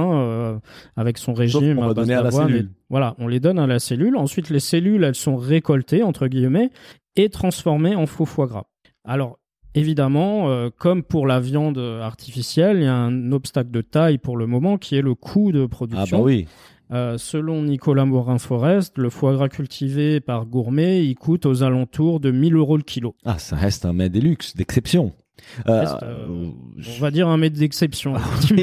avec 0.97 1.17
son 1.17 1.33
régime. 1.33 1.79
on 1.79 1.87
va 1.87 1.95
donner 1.95 2.15
à 2.15 2.23
la 2.23 2.31
cellule. 2.31 2.71
Voilà, 2.91 3.17
on 3.19 3.27
les 3.27 3.41
donne 3.41 3.59
à 3.59 3.67
la 3.67 3.79
cellule. 3.79 4.17
Ensuite, 4.17 4.51
les 4.51 4.61
cellules, 4.61 5.03
elles 5.03 5.15
sont 5.15 5.37
récoltées 5.37 6.03
entre 6.03 6.29
guillemets 6.29 6.71
et 7.17 7.29
transformé 7.31 7.95
en 7.95 8.07
faux 8.07 8.25
foie 8.25 8.47
gras. 8.47 8.67
Alors, 9.05 9.39
évidemment, 9.75 10.49
euh, 10.49 10.71
comme 10.77 11.03
pour 11.03 11.27
la 11.27 11.41
viande 11.41 11.79
artificielle, 11.79 12.79
il 12.79 12.85
y 12.85 12.87
a 12.87 12.95
un 12.95 13.33
obstacle 13.33 13.71
de 13.71 13.81
taille 13.81 14.19
pour 14.19 14.37
le 14.37 14.47
moment 14.47 14.79
qui 14.79 14.97
est 14.97 15.03
le 15.03 15.15
coût 15.15 15.53
de 15.53 15.67
production. 15.67 16.19
Ah 16.19 16.21
bah 16.21 16.25
oui. 16.25 16.47
Euh, 16.93 17.19
selon 17.19 17.63
Nicolas 17.63 18.05
Morin-Forest, 18.05 18.99
le 18.99 19.11
foie 19.11 19.35
gras 19.35 19.49
cultivé 19.49 20.21
par 20.21 20.47
gourmet, 20.47 21.05
il 21.05 21.17
coûte 21.17 21.45
aux 21.45 21.63
alentours 21.63 22.21
de 22.21 22.31
1000 22.31 22.55
euros 22.55 22.77
le 22.77 22.85
kilo. 22.85 23.17
Ah, 23.25 23.39
ça 23.39 23.57
reste 23.57 23.85
un 23.85 23.93
mets 23.93 24.09
luxe, 24.09 24.55
d'exception. 24.55 25.13
Euh, 25.69 25.85
on 26.03 27.01
va 27.01 27.11
dire 27.11 27.29
un 27.29 27.37
mètre 27.37 27.59
d'exception. 27.59 28.15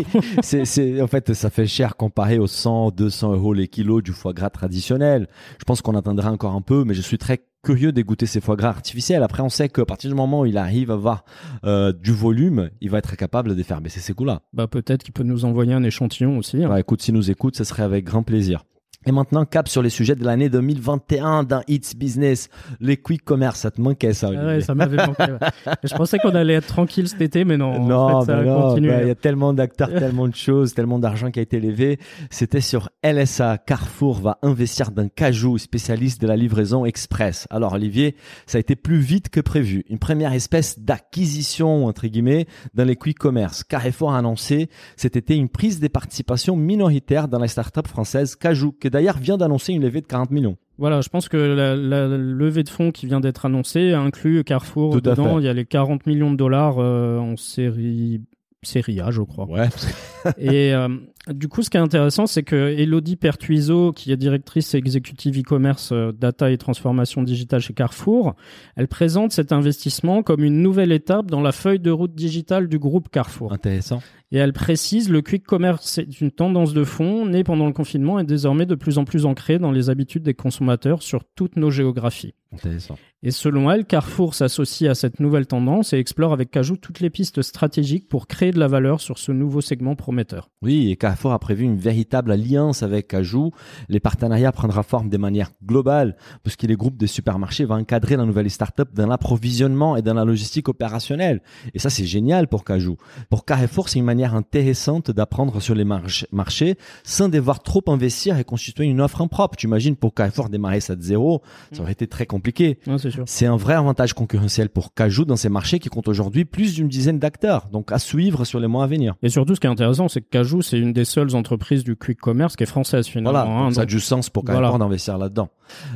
C'est, 0.42 1.02
en 1.02 1.08
fait, 1.08 1.34
ça 1.34 1.50
fait 1.50 1.68
cher 1.68 1.96
comparé 1.96 2.40
aux 2.40 2.48
100, 2.48 2.92
200 2.92 3.34
euros 3.34 3.54
les 3.54 3.68
kilos 3.68 4.04
du 4.04 4.12
foie 4.12 4.34
gras 4.34 4.50
traditionnel. 4.50 5.28
Je 5.60 5.66
pense 5.66 5.82
qu'on 5.82 5.96
atteindra 5.96 6.32
encore 6.32 6.54
un 6.54 6.62
peu, 6.62 6.84
mais 6.84 6.94
je 6.94 7.02
suis 7.02 7.18
très 7.18 7.44
curieux 7.64 7.92
d'égoûter 7.92 8.26
ces 8.26 8.42
foie 8.42 8.56
gras 8.56 8.70
artificiels. 8.70 9.24
Après, 9.24 9.42
on 9.42 9.50
sait 9.50 9.70
qu'à 9.70 9.86
partir 9.86 10.10
du 10.10 10.16
moment 10.16 10.42
où 10.42 10.46
il 10.46 10.58
arrive 10.58 10.92
à 10.92 10.96
avoir 10.96 11.24
euh, 11.64 11.94
du 11.94 12.12
volume, 12.12 12.70
il 12.82 12.90
va 12.90 12.98
être 12.98 13.16
capable 13.16 13.56
de 13.56 13.64
faire 13.64 13.80
baisser 13.80 14.02
ces 14.02 14.14
coûts-là. 14.14 14.42
Bah 14.52 14.68
peut-être 14.68 15.04
qu'il 15.04 15.14
peut 15.14 15.24
nous 15.24 15.46
envoyer 15.46 15.74
un 15.74 15.84
échantillon 15.84 16.38
aussi. 16.38 16.64
Hein. 16.64 16.70
Bah, 16.70 16.80
écoute, 16.80 17.02
s'il 17.02 17.14
nous 17.14 17.32
écoute, 17.32 17.56
ce 17.56 17.64
serait 17.64 17.84
avec 17.84 18.04
grand 18.04 18.24
plaisir. 18.24 18.66
Et 19.06 19.12
maintenant, 19.12 19.46
cap 19.46 19.68
sur 19.68 19.82
les 19.82 19.90
sujets 19.90 20.16
de 20.16 20.24
l'année 20.24 20.50
2021 20.50 21.44
d'un 21.44 21.62
Hits 21.68 21.94
Business. 21.98 22.50
Les 22.80 22.98
quick 22.98 23.24
commerce, 23.24 23.60
ça 23.60 23.72
te 23.72 23.82
manquait 23.82 24.14
ça, 24.14 24.30
ah 24.36 24.46
ouais, 24.46 24.62
ça 24.62 24.76
m'avait 24.76 24.98
manqué. 24.98 25.26
Je 25.84 25.94
pensais 25.94 26.18
qu'on 26.20 26.36
allait 26.36 26.54
être 26.54 26.68
tranquille 26.68 27.08
cet 27.08 27.22
été, 27.22 27.44
mais 27.44 27.58
non. 27.58 27.86
Non, 27.86 27.98
en 27.98 28.22
fait, 28.22 28.32
ça 28.32 28.44
bah 28.44 28.76
Il 28.80 29.08
y 29.08 29.12
a 29.12 29.16
tellement 29.16 29.54
d'acteurs, 29.54 29.90
tellement 29.90 30.28
de 30.28 30.36
choses, 30.36 30.74
tellement 30.74 31.00
d'argent 31.00 31.32
qui 31.32 31.40
a 31.40 31.42
été 31.42 31.60
levé. 31.60 32.00
C'était 32.30 32.62
sur 32.62 32.90
LSA. 33.04 33.58
Carrefour 33.58 34.20
va 34.20 34.40
investir 34.42 34.92
dans 34.92 35.08
Cajou, 35.10 35.58
spécialiste 35.58 36.22
de 36.22 36.28
la 36.28 36.36
livraison 36.36 36.86
express. 36.86 37.48
Alors, 37.50 37.74
Olivier, 37.74 38.16
ça 38.46 38.58
a 38.58 38.62
été 38.62 38.76
plus 38.76 39.00
vite 39.00 39.30
que 39.30 39.42
prévu. 39.42 39.84
Une 39.90 40.00
première 40.00 40.34
espèce 40.34 40.80
d'acquisition, 40.80 41.86
entre 41.86 42.08
guillemets, 42.08 42.48
dans 42.74 42.86
les 42.86 42.96
quick 42.96 43.18
commerce. 43.18 43.64
Carrefour 43.64 44.14
a 44.14 44.18
annoncé 44.18 44.70
cet 44.96 45.16
été 45.16 45.36
une 45.36 45.50
prise 45.50 45.80
des 45.80 45.90
participations 45.90 46.56
minoritaires 46.56 47.28
dans 47.28 47.40
la 47.40 47.48
start-up 47.48 47.88
française 47.88 48.36
Cajou, 48.36 48.72
d'ailleurs 48.94 49.18
vient 49.18 49.38
d'annoncer 49.38 49.74
une 49.74 49.82
levée 49.82 50.02
de 50.02 50.08
40 50.08 50.32
millions. 50.32 50.56
Voilà, 50.78 51.02
je 51.02 51.10
pense 51.10 51.28
que 51.28 51.38
la, 51.38 51.76
levée 51.76 52.64
de 52.64 52.70
fonds 52.70 52.92
qui 52.92 53.06
vient 53.06 53.20
d'être 53.20 53.46
annoncée 53.46 53.92
inclut 53.92 54.44
Carrefour 54.44 55.02
dedans. 55.02 55.40
Il 55.40 55.46
y 55.46 55.50
a 55.50 55.54
les 55.54 55.66
40 55.66 56.08
millions 56.08 56.32
de 56.32 56.38
dollars 56.38 56.78
euh, 56.80 57.18
en 57.18 57.36
série 57.36 58.22
série 58.66 59.02
A, 59.02 59.12
je 59.12 59.22
crois. 59.22 59.46
Ouais. 59.46 59.68
et 60.38 60.74
euh, 60.74 60.88
du 61.28 61.48
coup, 61.48 61.62
ce 61.62 61.70
qui 61.70 61.78
est 61.78 61.82
intéressant, 61.82 62.28
c'est 62.28 62.44
que 62.44 62.56
Elodie 62.56 63.16
Pertuiseau, 63.16 63.92
qui 63.92 64.12
est 64.12 64.18
directrice 64.18 64.74
exécutive 64.74 65.40
e-commerce, 65.40 65.92
euh, 65.92 66.12
data 66.12 66.50
et 66.50 66.58
transformation 66.58 67.24
digitale 67.24 67.62
chez 67.62 67.74
Carrefour, 67.74 68.36
elle 68.76 68.88
présente 68.88 69.32
cet 69.32 69.52
investissement 69.52 70.24
comme 70.24 70.44
une 70.44 70.62
nouvelle 70.62 70.92
étape 70.92 71.28
dans 71.28 71.42
la 71.42 71.52
feuille 71.52 71.80
de 71.80 71.92
route 71.92 72.16
digitale 72.16 72.68
du 72.68 72.80
groupe 72.80 73.10
Carrefour. 73.10 73.54
Intéressant. 73.54 74.02
Et 74.34 74.38
elle 74.38 74.52
précise, 74.52 75.10
le 75.10 75.22
quick 75.22 75.44
commerce 75.44 76.00
est 76.00 76.20
une 76.20 76.32
tendance 76.32 76.74
de 76.74 76.84
fond 76.84 77.28
née 77.28 77.44
pendant 77.44 77.68
le 77.68 77.72
confinement 77.72 78.18
et 78.18 78.24
désormais 78.24 78.66
de 78.66 78.74
plus 78.74 78.98
en 78.98 79.06
plus 79.06 79.28
ancrée 79.28 79.60
dans 79.60 79.72
les 79.72 79.92
habitudes 79.92 80.24
des 80.24 80.34
consommateurs 80.34 81.04
sur 81.04 81.24
toutes 81.36 81.56
nos 81.56 81.70
géographies. 81.70 82.34
Intéressant. 82.52 82.98
Et 83.26 83.32
selon 83.32 83.72
elle, 83.72 83.86
Carrefour 83.86 84.36
s'associe 84.36 84.90
à 84.90 84.96
cette 84.96 85.20
nouvelle 85.20 85.48
tendance 85.48 85.94
et 85.94 85.98
explore 85.98 86.34
avec 86.34 86.52
Cajou 86.52 86.76
toutes 86.76 87.00
les 87.00 87.10
pistes 87.10 87.42
stratégiques 87.42 88.10
pour 88.10 88.28
créer 88.28 88.52
de 88.52 88.60
la 88.60 88.68
valeur 88.68 89.02
sur 89.02 89.18
ce 89.18 89.32
nouveau 89.32 89.62
segment 89.62 89.96
prometteur. 89.96 90.50
Oui, 90.62 90.92
et 90.92 90.98
Carrefour 90.98 91.32
a 91.32 91.40
prévu 91.40 91.64
une 91.64 91.78
véritable 91.78 92.32
alliance 92.32 92.84
avec 92.84 93.08
Cajou. 93.08 93.52
Les 93.88 94.02
partenariats 94.02 94.52
prendront 94.52 94.84
forme 94.84 95.10
de 95.10 95.18
manière 95.18 95.52
globale, 95.66 96.18
puisque 96.44 96.64
les 96.64 96.76
groupes 96.76 96.98
des 96.98 97.08
supermarchés 97.08 97.66
vont 97.66 97.76
encadrer 97.76 98.18
la 98.18 98.26
nouvelle 98.26 98.50
start-up 98.52 98.90
dans 98.94 99.08
l'approvisionnement 99.08 99.96
et 99.96 100.02
dans 100.02 100.14
la 100.14 100.26
logistique 100.26 100.68
opérationnelle. 100.68 101.42
Et 101.74 101.80
ça, 101.80 101.90
c'est 101.90 102.06
génial 102.06 102.48
pour 102.48 102.66
Cajou. 102.66 102.98
Pour 103.30 103.46
Carrefour, 103.46 103.88
c'est 103.88 104.00
une 104.00 104.06
manière 104.06 104.23
intéressante 104.32 105.12
d'apprendre 105.12 105.62
sur 105.62 105.76
les 105.76 105.86
marchés 106.32 106.78
sans 107.04 107.30
devoir 107.30 107.62
trop 107.62 107.84
investir 107.88 108.38
et 108.38 108.44
constituer 108.44 108.86
une 108.86 109.02
offre 109.02 109.22
impropre. 109.22 109.56
Tu 109.58 109.68
imagines 109.68 109.96
pour 109.96 110.14
Carrefour 110.14 110.50
démarrer 110.50 110.80
ça 110.80 110.96
de 110.96 111.02
zéro, 111.02 111.42
ça 111.72 111.82
aurait 111.82 111.92
été 111.92 112.08
très 112.08 112.26
compliqué. 112.26 112.80
c'est 113.26 113.46
un 113.46 113.58
vrai 113.58 113.74
avantage 113.74 114.14
concurrentiel 114.14 114.70
pour 114.70 114.94
Cajou 114.94 115.26
dans 115.26 115.36
ces 115.36 115.50
marchés 115.50 115.80
qui 115.80 115.90
comptent 115.90 116.08
aujourd'hui 116.08 116.46
plus 116.46 116.76
d'une 116.76 116.88
dizaine 116.88 117.20
d'acteurs. 117.20 117.68
Donc 117.72 117.92
à 117.92 118.00
suivre 118.00 118.46
sur 118.46 118.60
les 118.60 118.68
mois 118.68 118.84
à 118.84 118.88
venir. 118.88 119.16
Et 119.24 119.30
surtout, 119.30 119.56
ce 119.56 119.60
qui 119.60 119.68
est 119.68 119.72
intéressant, 119.72 120.08
c'est 120.08 120.22
que 120.22 120.30
Cajou, 120.30 120.62
c'est 120.62 120.80
une 120.80 120.94
des 120.94 121.06
seules 121.06 121.36
entreprises 121.36 121.84
du 121.84 121.96
quick 121.96 122.20
commerce 122.20 122.56
qui 122.56 122.64
est 122.64 122.68
française 122.68 123.08
finalement. 123.08 123.46
Voilà, 123.46 123.66
hein. 123.66 123.72
ça 123.74 123.82
a 123.82 123.86
du 123.86 124.00
sens 124.00 124.30
pour 124.30 124.46
Carrefour 124.46 124.80
d'investir 124.80 125.18
là-dedans. 125.18 125.50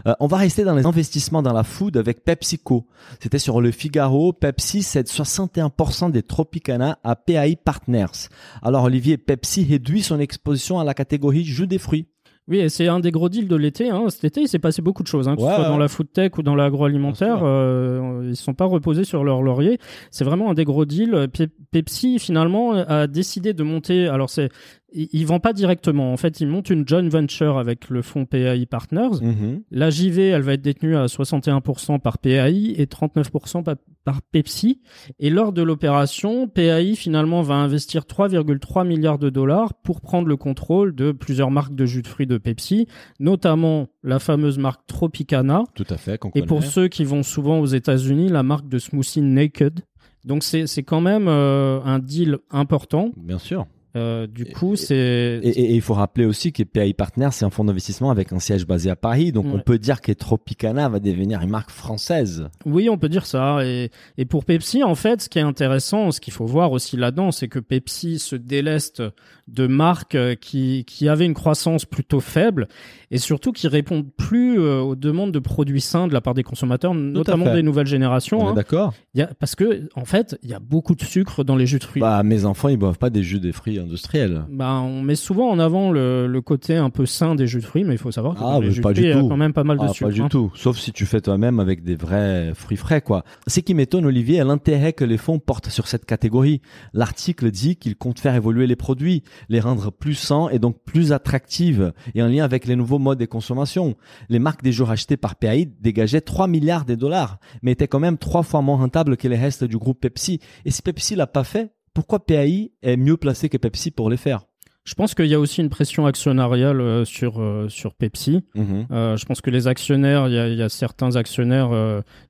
Euh, 0.06 0.14
on 0.20 0.28
va 0.28 0.38
rester 0.38 0.64
dans 0.64 0.76
les 0.76 0.86
investissements 0.86 1.42
dans 1.42 1.54
la 1.54 1.64
food 1.64 1.98
avec 1.98 2.24
PepsiCo. 2.24 2.86
C'était 3.20 3.40
sur 3.40 3.62
le 3.62 3.72
Figaro. 3.72 4.34
Pepsi 4.34 4.84
cède 4.84 5.08
61% 5.08 6.12
des 6.12 6.24
Tropicana 6.24 7.00
à 7.04 7.16
PAI 7.16 7.56
Partners. 7.56 8.30
Alors 8.62 8.84
Olivier, 8.84 9.18
Pepsi 9.18 9.66
réduit 9.66 10.04
son 10.04 10.20
exposition 10.20 10.80
à 10.80 10.84
la 10.84 10.94
catégorie 10.94 11.44
jus 11.44 11.68
des 11.68 11.80
fruits. 11.80 12.08
Oui, 12.50 12.60
et 12.60 12.70
c'est 12.70 12.88
un 12.88 13.02
des 13.02 13.12
gros 13.12 13.28
deals 13.28 13.50
de 13.50 13.56
l'été. 13.58 13.90
Hein. 13.90 14.06
Cet 14.08 14.24
été, 14.24 14.42
il 14.42 14.48
s'est 14.48 14.60
passé 14.60 14.82
beaucoup 14.82 15.04
de 15.04 15.08
choses, 15.08 15.28
hein, 15.28 15.36
que 15.36 15.42
ce 15.42 15.48
soit 15.48 15.68
dans 15.68 15.78
la 15.78 15.90
food 15.90 16.12
tech 16.14 16.32
ou 16.38 16.44
dans 16.44 16.56
l'agroalimentaire. 16.56 17.42
Euh, 17.44 18.22
ils 18.24 18.30
ne 18.30 18.36
sont 18.36 18.54
pas 18.54 18.66
reposés 18.66 19.04
sur 19.04 19.26
leur 19.26 19.42
laurier. 19.42 19.80
C'est 20.12 20.24
vraiment 20.24 20.50
un 20.50 20.54
des 20.54 20.64
gros 20.64 20.86
deals. 20.86 21.28
Pepsi, 21.72 22.20
finalement, 22.20 22.72
a 22.72 23.08
décidé 23.08 23.54
de 23.54 23.64
monter. 23.64 24.08
Alors, 24.08 24.30
c'est 24.30 24.50
ils 24.94 25.26
vont 25.26 25.40
pas 25.40 25.52
directement. 25.52 26.14
En 26.14 26.18
fait, 26.18 26.40
ils 26.40 26.48
montent 26.48 26.70
une 26.70 26.88
joint 26.88 27.08
venture 27.08 27.58
avec 27.58 27.90
le 27.90 28.02
fonds 28.02 28.26
PAI 28.26 28.66
Partners. 28.66 29.22
Mhm. 29.22 29.64
La 29.70 29.90
JV, 29.90 30.28
elle 30.28 30.44
va 30.44 30.54
être 30.54 30.62
détenue 30.62 30.96
à 30.96 31.08
61% 31.08 32.00
par 32.00 32.18
PAI 32.20 32.74
et 32.78 32.86
39% 32.86 33.64
par, 33.64 34.22
Pepsi. 34.32 34.80
Et 35.20 35.30
lors 35.30 35.52
de 35.52 35.62
l'opération, 35.62 36.48
PAI 36.48 36.96
finalement 36.96 37.42
va 37.42 37.56
investir 37.56 38.04
3,3 38.06 38.88
milliards 38.88 39.20
de 39.20 39.30
dollars 39.30 39.74
pour 39.74 40.00
prendre 40.00 40.30
le 40.30 40.38
contrôle 40.38 40.96
de 40.96 41.12
plusieurs 41.12 41.52
marques 41.52 41.76
de 41.76 41.86
jus 41.86 42.04
de 42.04 42.08
fruits 42.08 42.28
de 42.28 42.38
Pepsi, 42.38 42.88
notamment 43.20 43.88
la 44.04 44.20
fameuse 44.20 44.60
marque 44.60 44.86
Tropicana. 44.88 45.64
Tout 45.76 45.86
à 45.90 45.98
fait. 45.98 46.18
Et 46.36 46.44
pour 46.44 46.64
ceux 46.64 46.88
qui 46.88 47.04
vont 47.04 47.24
souvent 47.24 47.60
aux 47.60 47.66
États-Unis, 47.66 48.30
la 48.30 48.44
marque 48.44 48.70
de 48.70 48.80
smoothie 48.80 49.22
Naked. 49.22 49.82
Donc 50.24 50.44
c'est 50.44 50.84
quand 50.84 51.02
même 51.02 51.28
euh, 51.28 51.82
un 51.84 52.00
deal 52.00 52.38
important. 52.50 53.12
Bien 53.18 53.40
sûr. 53.40 53.68
Euh, 53.98 54.28
du 54.28 54.46
coup, 54.46 54.76
c'est. 54.76 55.40
Et, 55.44 55.76
il 55.76 55.82
faut 55.82 55.94
rappeler 55.94 56.26
aussi 56.26 56.54
que 56.54 56.64
PAI 56.64 56.94
Partners, 56.94 57.30
c'est 57.32 57.46
un 57.46 57.50
fonds 57.50 57.66
d'investissement 57.66 58.12
avec 58.12 58.32
un 58.32 58.40
siège 58.40 58.68
basé 58.68 58.90
à 58.90 58.96
Paris. 58.96 59.32
Donc, 59.32 59.46
on 59.46 59.60
peut 59.60 59.80
dire 59.80 60.02
que 60.02 60.12
Tropicana 60.12 60.88
va 60.90 61.00
devenir 61.00 61.42
une 61.42 61.50
marque 61.50 61.72
française. 61.72 62.48
Oui, 62.66 62.90
on 62.90 62.98
peut 62.98 63.10
dire 63.10 63.26
ça. 63.26 63.66
Et, 63.66 63.90
et 64.18 64.26
pour 64.26 64.46
Pepsi, 64.46 64.84
en 64.84 64.96
fait, 64.96 65.22
ce 65.22 65.30
qui 65.30 65.40
est 65.40 65.44
intéressant, 65.44 66.12
ce 66.12 66.22
qu'il 66.22 66.34
faut 66.34 66.46
voir 66.46 66.72
aussi 66.72 66.98
là-dedans, 66.98 67.32
c'est 67.32 67.48
que 67.48 67.60
Pepsi 67.60 68.20
se 68.20 68.36
déleste 68.36 69.02
de 69.48 69.68
marques 69.68 70.16
euh, 70.16 70.36
qui, 70.36 70.84
qui 70.86 71.08
avaient 71.08 71.26
une 71.26 71.34
croissance 71.34 71.86
plutôt 71.86 72.20
faible 72.20 72.68
et 73.12 73.18
surtout 73.18 73.54
qui 73.54 73.68
répondent 73.68 74.08
plus 74.18 74.60
euh, 74.60 74.82
aux 74.82 74.96
demandes 74.96 75.32
de 75.32 75.40
produits 75.40 75.80
sains 75.80 76.08
de 76.08 76.14
la 76.14 76.20
part 76.20 76.34
des 76.34 76.44
consommateurs, 76.44 76.94
notamment 76.94 77.54
des 77.54 77.64
nouvelles 77.64 77.88
générations. 77.88 78.42
On 78.42 78.50
hein. 78.50 78.54
d'accord. 78.54 78.94
Parce 79.40 79.56
que, 79.56 79.88
en 79.96 80.06
fait, 80.06 80.38
il 80.44 80.50
y 80.50 80.54
a 80.54 80.60
beaucoup 80.60 80.96
de 80.96 81.04
sucre 81.04 81.44
dans 81.44 81.56
les 81.56 81.66
jus 81.66 81.80
de 81.80 81.86
fruits. 81.86 82.02
Bah, 82.02 82.22
mes 82.24 82.46
enfants, 82.46 82.68
ils 82.68 82.78
boivent 82.78 82.98
pas 82.98 83.10
des 83.10 83.24
jus 83.24 83.40
de 83.40 83.52
fruits 83.52 83.80
industriels. 83.88 84.46
Bah, 84.50 84.82
on 84.82 85.02
met 85.02 85.16
souvent 85.16 85.50
en 85.50 85.60
avant 85.60 85.92
le, 85.92 86.28
le 86.28 86.42
côté 86.42 86.76
un 86.76 86.90
peu 86.90 87.06
sain 87.06 87.36
des 87.36 87.48
jus 87.48 87.60
de 87.60 87.66
fruits, 87.66 87.84
mais 87.84 87.94
il 87.94 87.98
faut 87.98 88.12
savoir 88.12 88.36
que 88.36 88.40
ah, 88.44 88.60
les 88.62 88.72
jus 88.72 88.82
pas 88.82 88.90
de 88.90 88.96
fruits, 88.96 89.10
il 89.10 89.16
y 89.16 89.20
a 89.20 89.22
quand 89.22 89.38
même 89.38 89.54
pas 89.54 89.64
mal 89.64 89.78
de 89.78 89.84
ah, 89.84 89.88
sucre. 89.90 90.10
Pas 90.10 90.14
du 90.14 90.22
hein. 90.22 90.30
tout. 90.30 90.52
Sauf 90.56 90.78
si 90.78 90.92
tu 90.92 91.06
fais 91.06 91.22
toi-même 91.22 91.60
avec 91.60 91.84
des 91.84 91.96
vrais 91.96 92.54
fruits 92.54 92.78
frais, 92.78 93.02
quoi. 93.02 93.24
Ce 93.48 93.60
qui 93.60 93.74
m'étonne, 93.74 94.06
Olivier, 94.06 94.38
est 94.38 94.44
l'intérêt 94.44 94.94
que 94.94 95.04
les 95.04 95.18
fonds 95.18 95.40
portent 95.40 95.70
sur 95.70 95.88
cette 95.88 96.06
catégorie. 96.06 96.62
L'article 96.94 97.50
dit 97.52 97.76
qu'ils 97.76 97.96
comptent 97.96 98.20
faire 98.20 98.36
évoluer 98.36 98.68
les 98.68 98.76
produits, 98.76 99.24
les 99.50 99.60
rendre 99.60 99.92
plus 99.92 100.16
sains 100.16 100.50
et 100.50 100.60
donc 100.60 100.78
plus 100.86 101.12
attractives 101.12 101.94
et 102.14 102.22
en 102.22 102.28
lien 102.28 102.44
avec 102.44 102.66
les 102.66 102.76
nouveaux 102.76 103.00
modes 103.00 103.20
de 103.20 103.26
consommation. 103.26 103.96
Les 104.30 104.40
marques 104.40 104.64
des 104.64 104.72
jours 104.72 104.92
achetées 104.92 105.18
par 105.18 105.36
PAI 105.36 105.70
dégageaient 105.82 106.22
3 106.22 106.48
milliards 106.48 106.86
de 106.86 106.96
dollars, 106.96 107.40
mais 107.62 107.72
étaient 107.72 107.88
quand 107.88 108.00
même 108.00 108.18
trois 108.18 108.44
fois 108.44 108.62
moins 108.62 108.78
rentables 108.78 109.18
que 109.18 109.28
les 109.28 109.38
restes 109.38 109.64
du 109.64 109.78
groupe 109.78 110.02
Pepsi. 110.02 110.40
Et 110.66 110.72
si 110.72 110.82
Pepsi 110.82 111.16
l'a 111.16 111.28
pas 111.28 111.44
fait, 111.44 111.72
pourquoi 111.98 112.24
PAI 112.28 112.74
est 112.84 112.96
mieux 112.96 113.18
placé 113.18 113.50
que 113.50 113.58
Pepsi 113.58 113.90
pour 113.90 114.12
les 114.12 114.18
faire? 114.18 114.47
Je 114.88 114.96
pense 114.96 115.16
qu'il 115.16 115.26
y 115.26 115.34
a 115.34 115.40
aussi 115.40 115.60
une 115.60 115.68
pression 115.68 116.06
actionnariale 116.06 116.80
euh, 116.80 117.04
sur 117.04 117.42
euh, 117.42 117.68
sur 117.68 117.94
Pepsi. 117.94 118.46
Mhm. 118.56 118.88
Euh, 118.90 119.18
je 119.18 119.26
pense 119.26 119.42
que 119.42 119.50
les 119.50 119.68
actionnaires, 119.68 120.30
il 120.30 120.34
y 120.34 120.40
a, 120.40 120.48
y 120.48 120.62
a, 120.62 120.70
certains 120.70 121.18
actionnaires 121.18 121.72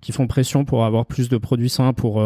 qui 0.01 0.11
font 0.11 0.25
pression 0.25 0.65
pour 0.65 0.83
avoir 0.83 1.05
plus 1.05 1.29
de 1.29 1.37
produits 1.37 1.69
sains, 1.69 1.93
pour 1.93 2.23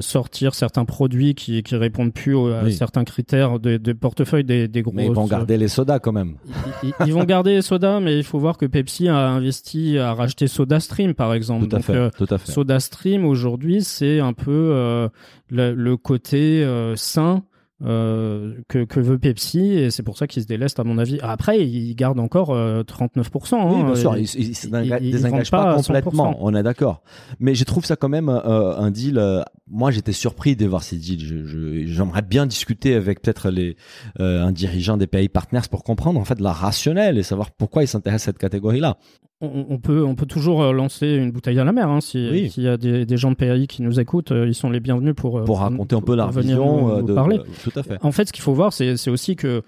sortir 0.00 0.54
certains 0.54 0.84
produits 0.86 1.34
qui 1.34 1.62
qui 1.62 1.76
répondent 1.76 2.14
plus 2.14 2.36
à 2.50 2.70
certains 2.70 3.04
critères 3.04 3.58
de, 3.58 3.76
de 3.76 3.92
portefeuille 3.92 4.44
des, 4.44 4.68
des 4.68 4.80
gros. 4.80 4.94
Mais 4.94 5.06
ils 5.06 5.12
vont 5.12 5.26
garder 5.26 5.58
les 5.58 5.68
sodas 5.68 5.98
quand 5.98 6.12
même. 6.12 6.36
Ils, 6.82 6.92
ils, 7.06 7.12
vont 7.12 7.24
garder 7.24 7.56
les 7.56 7.62
sodas, 7.62 8.00
mais 8.00 8.16
il 8.16 8.24
faut 8.24 8.38
voir 8.38 8.56
que 8.56 8.64
Pepsi 8.64 9.08
a 9.08 9.28
investi 9.28 9.98
à 9.98 10.14
racheter 10.14 10.46
SodaStream 10.46 11.12
par 11.12 11.34
exemple. 11.34 11.68
Tout 11.68 11.76
à 11.76 11.78
Donc, 11.78 11.86
fait. 11.86 12.10
tout 12.16 12.34
à 12.34 12.38
fait. 12.38 12.50
SodaStream 12.50 13.26
aujourd'hui, 13.26 13.82
c'est 13.82 14.20
un 14.20 14.32
peu 14.32 15.10
le, 15.50 15.74
le, 15.74 15.96
côté 15.98 16.66
sain 16.96 17.42
euh, 17.84 18.54
que, 18.68 18.84
que, 18.84 19.00
veut 19.00 19.18
Pepsi 19.18 19.72
et 19.72 19.90
c'est 19.90 20.02
pour 20.02 20.16
ça 20.16 20.26
qu'ils 20.26 20.42
se 20.42 20.46
délestent 20.46 20.80
à 20.80 20.84
mon 20.84 20.98
avis. 20.98 21.18
Après, 21.22 21.66
ils 21.66 21.94
gardent 21.94 22.20
encore 22.20 22.50
39%. 22.50 23.54
Hein, 23.54 23.68
oui, 23.70 23.84
bien 23.84 23.94
sûr, 23.96 24.16
ils, 24.16 24.24
ils, 24.34 25.00
ils, 25.00 25.10
désengagent 25.12 25.50
pas, 25.50 25.74
complètement, 25.74 26.36
on 26.40 26.54
est 26.54 26.62
d'accord. 26.62 27.02
Mais 27.40 27.54
je 27.54 27.64
trouve 27.64 27.84
ça 27.84 27.96
quand 27.96 28.08
même 28.08 28.28
euh, 28.28 28.76
un 28.76 28.90
deal. 28.90 29.20
Moi, 29.70 29.92
j'étais 29.92 30.12
surpris 30.12 30.56
de 30.56 30.66
voir 30.66 30.82
ces 30.82 30.96
deals. 30.96 31.86
J'aimerais 31.86 32.20
je, 32.20 32.26
bien 32.26 32.46
discuter 32.46 32.94
avec 32.94 33.22
peut-être 33.22 33.50
les 33.50 33.76
euh, 34.20 34.42
un 34.42 34.50
dirigeant 34.50 34.96
des 34.96 35.06
pays 35.06 35.28
partners 35.28 35.60
pour 35.70 35.84
comprendre 35.84 36.18
en 36.18 36.24
fait 36.24 36.40
la 36.40 36.52
rationnelle 36.52 37.16
et 37.16 37.22
savoir 37.22 37.52
pourquoi 37.52 37.84
ils 37.84 37.88
s'intéressent 37.88 38.24
à 38.24 38.30
cette 38.30 38.38
catégorie-là 38.38 38.98
on, 39.44 39.78
peut, 39.78 40.04
on 40.04 40.14
peut 40.14 40.26
toujours 40.26 40.62
euh, 40.62 40.72
lancer 40.72 41.08
une 41.08 41.32
bouteille 41.32 41.58
à 41.58 41.64
la 41.64 41.72
mer. 41.72 41.88
Hein, 41.88 42.00
S'il 42.00 42.48
y 42.58 42.68
a 42.68 42.76
des, 42.76 43.04
des, 43.04 43.16
gens 43.16 43.32
de 43.32 43.34
PAI 43.34 43.66
qui 43.66 43.82
nous 43.82 43.98
écoutent, 43.98 44.30
euh, 44.30 44.46
ils 44.46 44.54
sont 44.54 44.70
les 44.70 44.78
bienvenus 44.78 45.14
pour, 45.16 45.42
pour 45.42 45.58
raconter 45.58 45.96
un 45.96 46.00
peu 46.00 46.14
leur 46.14 46.30
vision, 46.30 47.02
de, 47.02 47.12
parler. 47.12 47.40
tout 47.64 47.72
à 47.74 47.82
fait. 47.82 47.98
En 48.02 48.12
fait, 48.12 48.28
ce 48.28 48.32
qu'il 48.32 48.42
faut 48.42 48.54
voir, 48.54 48.72
c'est 48.72 49.10
aussi 49.10 49.34
que 49.34 49.62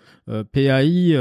PAI, 0.52 1.14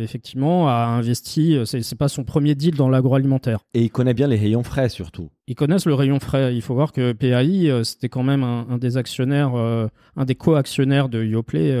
effectivement, 0.00 0.68
a 0.68 0.86
investi. 0.86 1.58
C'est 1.64 1.98
pas 1.98 2.06
son 2.06 2.22
premier 2.22 2.54
deal 2.54 2.76
dans 2.76 2.88
l'agroalimentaire. 2.88 3.64
Et 3.74 3.82
il 3.82 3.90
connaît 3.90 4.14
bien 4.14 4.28
les 4.28 4.36
rayons 4.36 4.62
frais, 4.62 4.88
surtout. 4.88 5.30
Ils 5.48 5.54
connaissent 5.54 5.86
le 5.86 5.94
rayon 5.94 6.20
frais. 6.20 6.54
Il 6.54 6.62
faut 6.62 6.74
voir 6.74 6.92
que 6.92 7.12
PAI, 7.12 7.82
c'était 7.82 8.08
quand 8.08 8.22
même 8.22 8.44
un, 8.44 8.66
un, 8.70 8.78
des 8.78 8.96
actionnaires, 8.96 9.54
un 9.54 10.24
des 10.24 10.34
co-actionnaires 10.34 11.08
de 11.08 11.24
Yoplait 11.24 11.74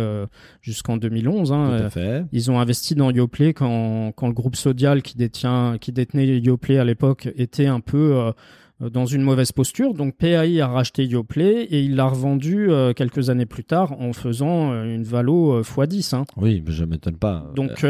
jusqu'en 0.62 0.96
2011. 0.96 1.52
Hein. 1.52 1.76
Tout 1.78 1.84
à 1.84 1.90
fait. 1.90 2.24
Ils 2.32 2.50
ont 2.50 2.58
investi 2.58 2.94
dans 2.94 3.10
Yoplait 3.10 3.52
quand, 3.52 4.12
quand 4.16 4.26
le 4.26 4.32
groupe 4.32 4.56
Sodial 4.56 5.02
qui 5.02 5.16
détient, 5.16 5.76
qui 5.78 5.92
détient 5.92 6.22
Yoplait 6.22 6.78
à 6.78 6.84
l'époque 6.84 7.28
était 7.36 7.66
un 7.66 7.80
peu 7.80 8.16
euh, 8.16 8.32
dans 8.80 9.06
une 9.06 9.22
mauvaise 9.22 9.50
posture. 9.50 9.92
Donc 9.94 10.16
PAI 10.16 10.60
a 10.60 10.68
racheté 10.68 11.04
Yoplait 11.04 11.64
et 11.64 11.82
il 11.82 11.96
l'a 11.96 12.06
revendu 12.06 12.70
euh, 12.70 12.92
quelques 12.92 13.28
années 13.28 13.46
plus 13.46 13.64
tard 13.64 14.00
en 14.00 14.12
faisant 14.12 14.72
euh, 14.72 14.94
une 14.94 15.02
valo 15.02 15.62
x10. 15.62 16.14
Hein. 16.14 16.24
Oui, 16.36 16.62
mais 16.64 16.72
je 16.72 16.84
m'étonne 16.84 17.16
pas. 17.16 17.50
Donc 17.54 17.84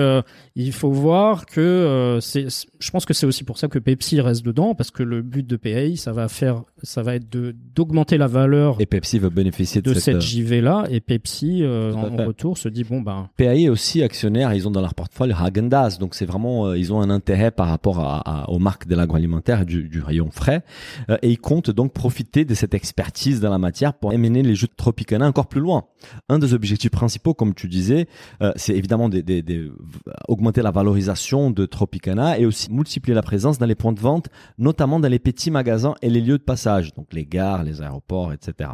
il 0.57 0.72
faut 0.72 0.90
voir 0.90 1.46
que 1.46 2.18
c'est, 2.20 2.46
je 2.79 2.90
pense 2.90 3.05
que 3.05 3.14
c'est 3.14 3.27
aussi 3.27 3.44
pour 3.44 3.59
ça 3.59 3.68
que 3.68 3.79
Pepsi 3.79 4.20
reste 4.20 4.44
dedans 4.44 4.74
parce 4.74 4.90
que 4.90 5.03
le 5.03 5.22
but 5.22 5.46
de 5.46 5.57
PAI, 5.57 5.96
ça 5.96 6.12
va 6.12 6.29
faire, 6.29 6.62
ça 6.83 7.03
va 7.03 7.14
être 7.14 7.31
de 7.31 7.55
d'augmenter 7.74 8.18
la 8.18 8.27
valeur. 8.27 8.77
Et 8.81 8.87
Pepsi 8.87 9.18
veut 9.18 9.31
bénéficier 9.31 9.83
de, 9.83 9.92
de 9.92 9.98
cette, 9.98 10.20
JV 10.20 10.61
là 10.61 10.85
et 10.90 11.01
Pepsi 11.01 11.64
en 11.64 12.27
retour 12.27 12.57
se 12.57 12.68
dit 12.68 12.85
bon 12.85 13.01
ben. 13.03 13.29
PAI 13.37 13.64
est 13.64 13.68
aussi 13.68 14.03
actionnaire, 14.03 14.55
ils 14.55 14.66
ont 14.66 14.70
dans 14.70 14.81
leur 14.81 14.94
portefeuille 14.94 15.33
Häagen-Dazs, 15.33 15.98
donc 15.98 16.14
c'est 16.14 16.27
vraiment 16.27 16.72
ils 16.72 16.92
ont 16.92 17.01
un 17.01 17.11
intérêt 17.11 17.51
par 17.51 17.68
rapport 17.68 18.01
à, 18.01 18.48
aux 18.51 18.59
marques 18.59 18.87
de 18.87 18.94
l'agroalimentaire 18.94 19.66
du, 19.66 19.88
du 19.88 20.01
rayon 20.01 20.31
frais. 20.31 20.62
Euh, 21.10 21.16
et 21.22 21.30
ils 21.30 21.38
comptent 21.38 21.70
donc 21.70 21.92
profiter 21.92 22.44
de 22.44 22.54
cette 22.54 22.74
expertise 22.74 23.40
dans 23.40 23.50
la 23.50 23.58
matière 23.58 23.94
pour 23.94 24.10
amener 24.10 24.42
les 24.42 24.54
jeux 24.54 24.66
de 24.66 24.74
Tropicana 24.76 25.26
encore 25.26 25.46
plus 25.46 25.60
loin. 25.60 25.84
Un 26.28 26.38
des 26.38 26.54
objectifs 26.54 26.90
principaux, 26.90 27.34
comme 27.34 27.54
tu 27.54 27.68
disais, 27.68 28.06
euh, 28.42 28.52
c'est 28.56 28.74
évidemment 28.74 29.08
d'augmenter 29.08 30.62
la 30.62 30.70
valorisation 30.70 31.50
de 31.50 31.66
Tropicana 31.66 32.38
et 32.38 32.46
aussi 32.46 32.72
multiplier 32.72 33.14
la 33.14 33.22
présence 33.22 33.58
dans 33.58 33.66
les 33.66 33.74
points 33.74 33.92
de 33.92 34.00
vente, 34.00 34.28
notamment 34.58 35.00
dans 35.00 35.08
les 35.08 35.18
petits 35.18 35.50
magasins 35.50 35.94
et 36.02 36.10
les 36.10 36.20
lieux 36.20 36.38
de 36.38 36.42
passage, 36.42 36.94
donc 36.94 37.12
les 37.12 37.26
gares, 37.26 37.64
les 37.64 37.82
aéroports, 37.82 38.32
etc. 38.32 38.70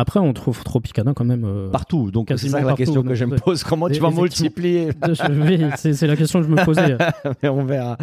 Après, 0.00 0.18
on 0.18 0.32
trouve 0.32 0.64
Tropicana 0.64 1.12
quand 1.12 1.26
même. 1.26 1.44
euh, 1.44 1.68
Partout. 1.70 2.10
Donc 2.10 2.28
c'est 2.30 2.48
ça 2.48 2.60
la 2.60 2.68
partout, 2.68 2.76
question 2.78 3.02
que 3.02 3.14
je 3.14 3.26
me 3.26 3.36
pose. 3.36 3.62
Comment 3.64 3.88
tu 3.90 4.00
vas 4.00 4.10
multiplier 4.10 4.88
c'est 5.76 6.06
la 6.06 6.16
question 6.16 6.40
que 6.40 6.46
je 6.46 6.50
me 6.50 6.64
posais. 6.64 6.96
mais 7.42 7.50
on 7.50 7.64
verra. 7.66 7.98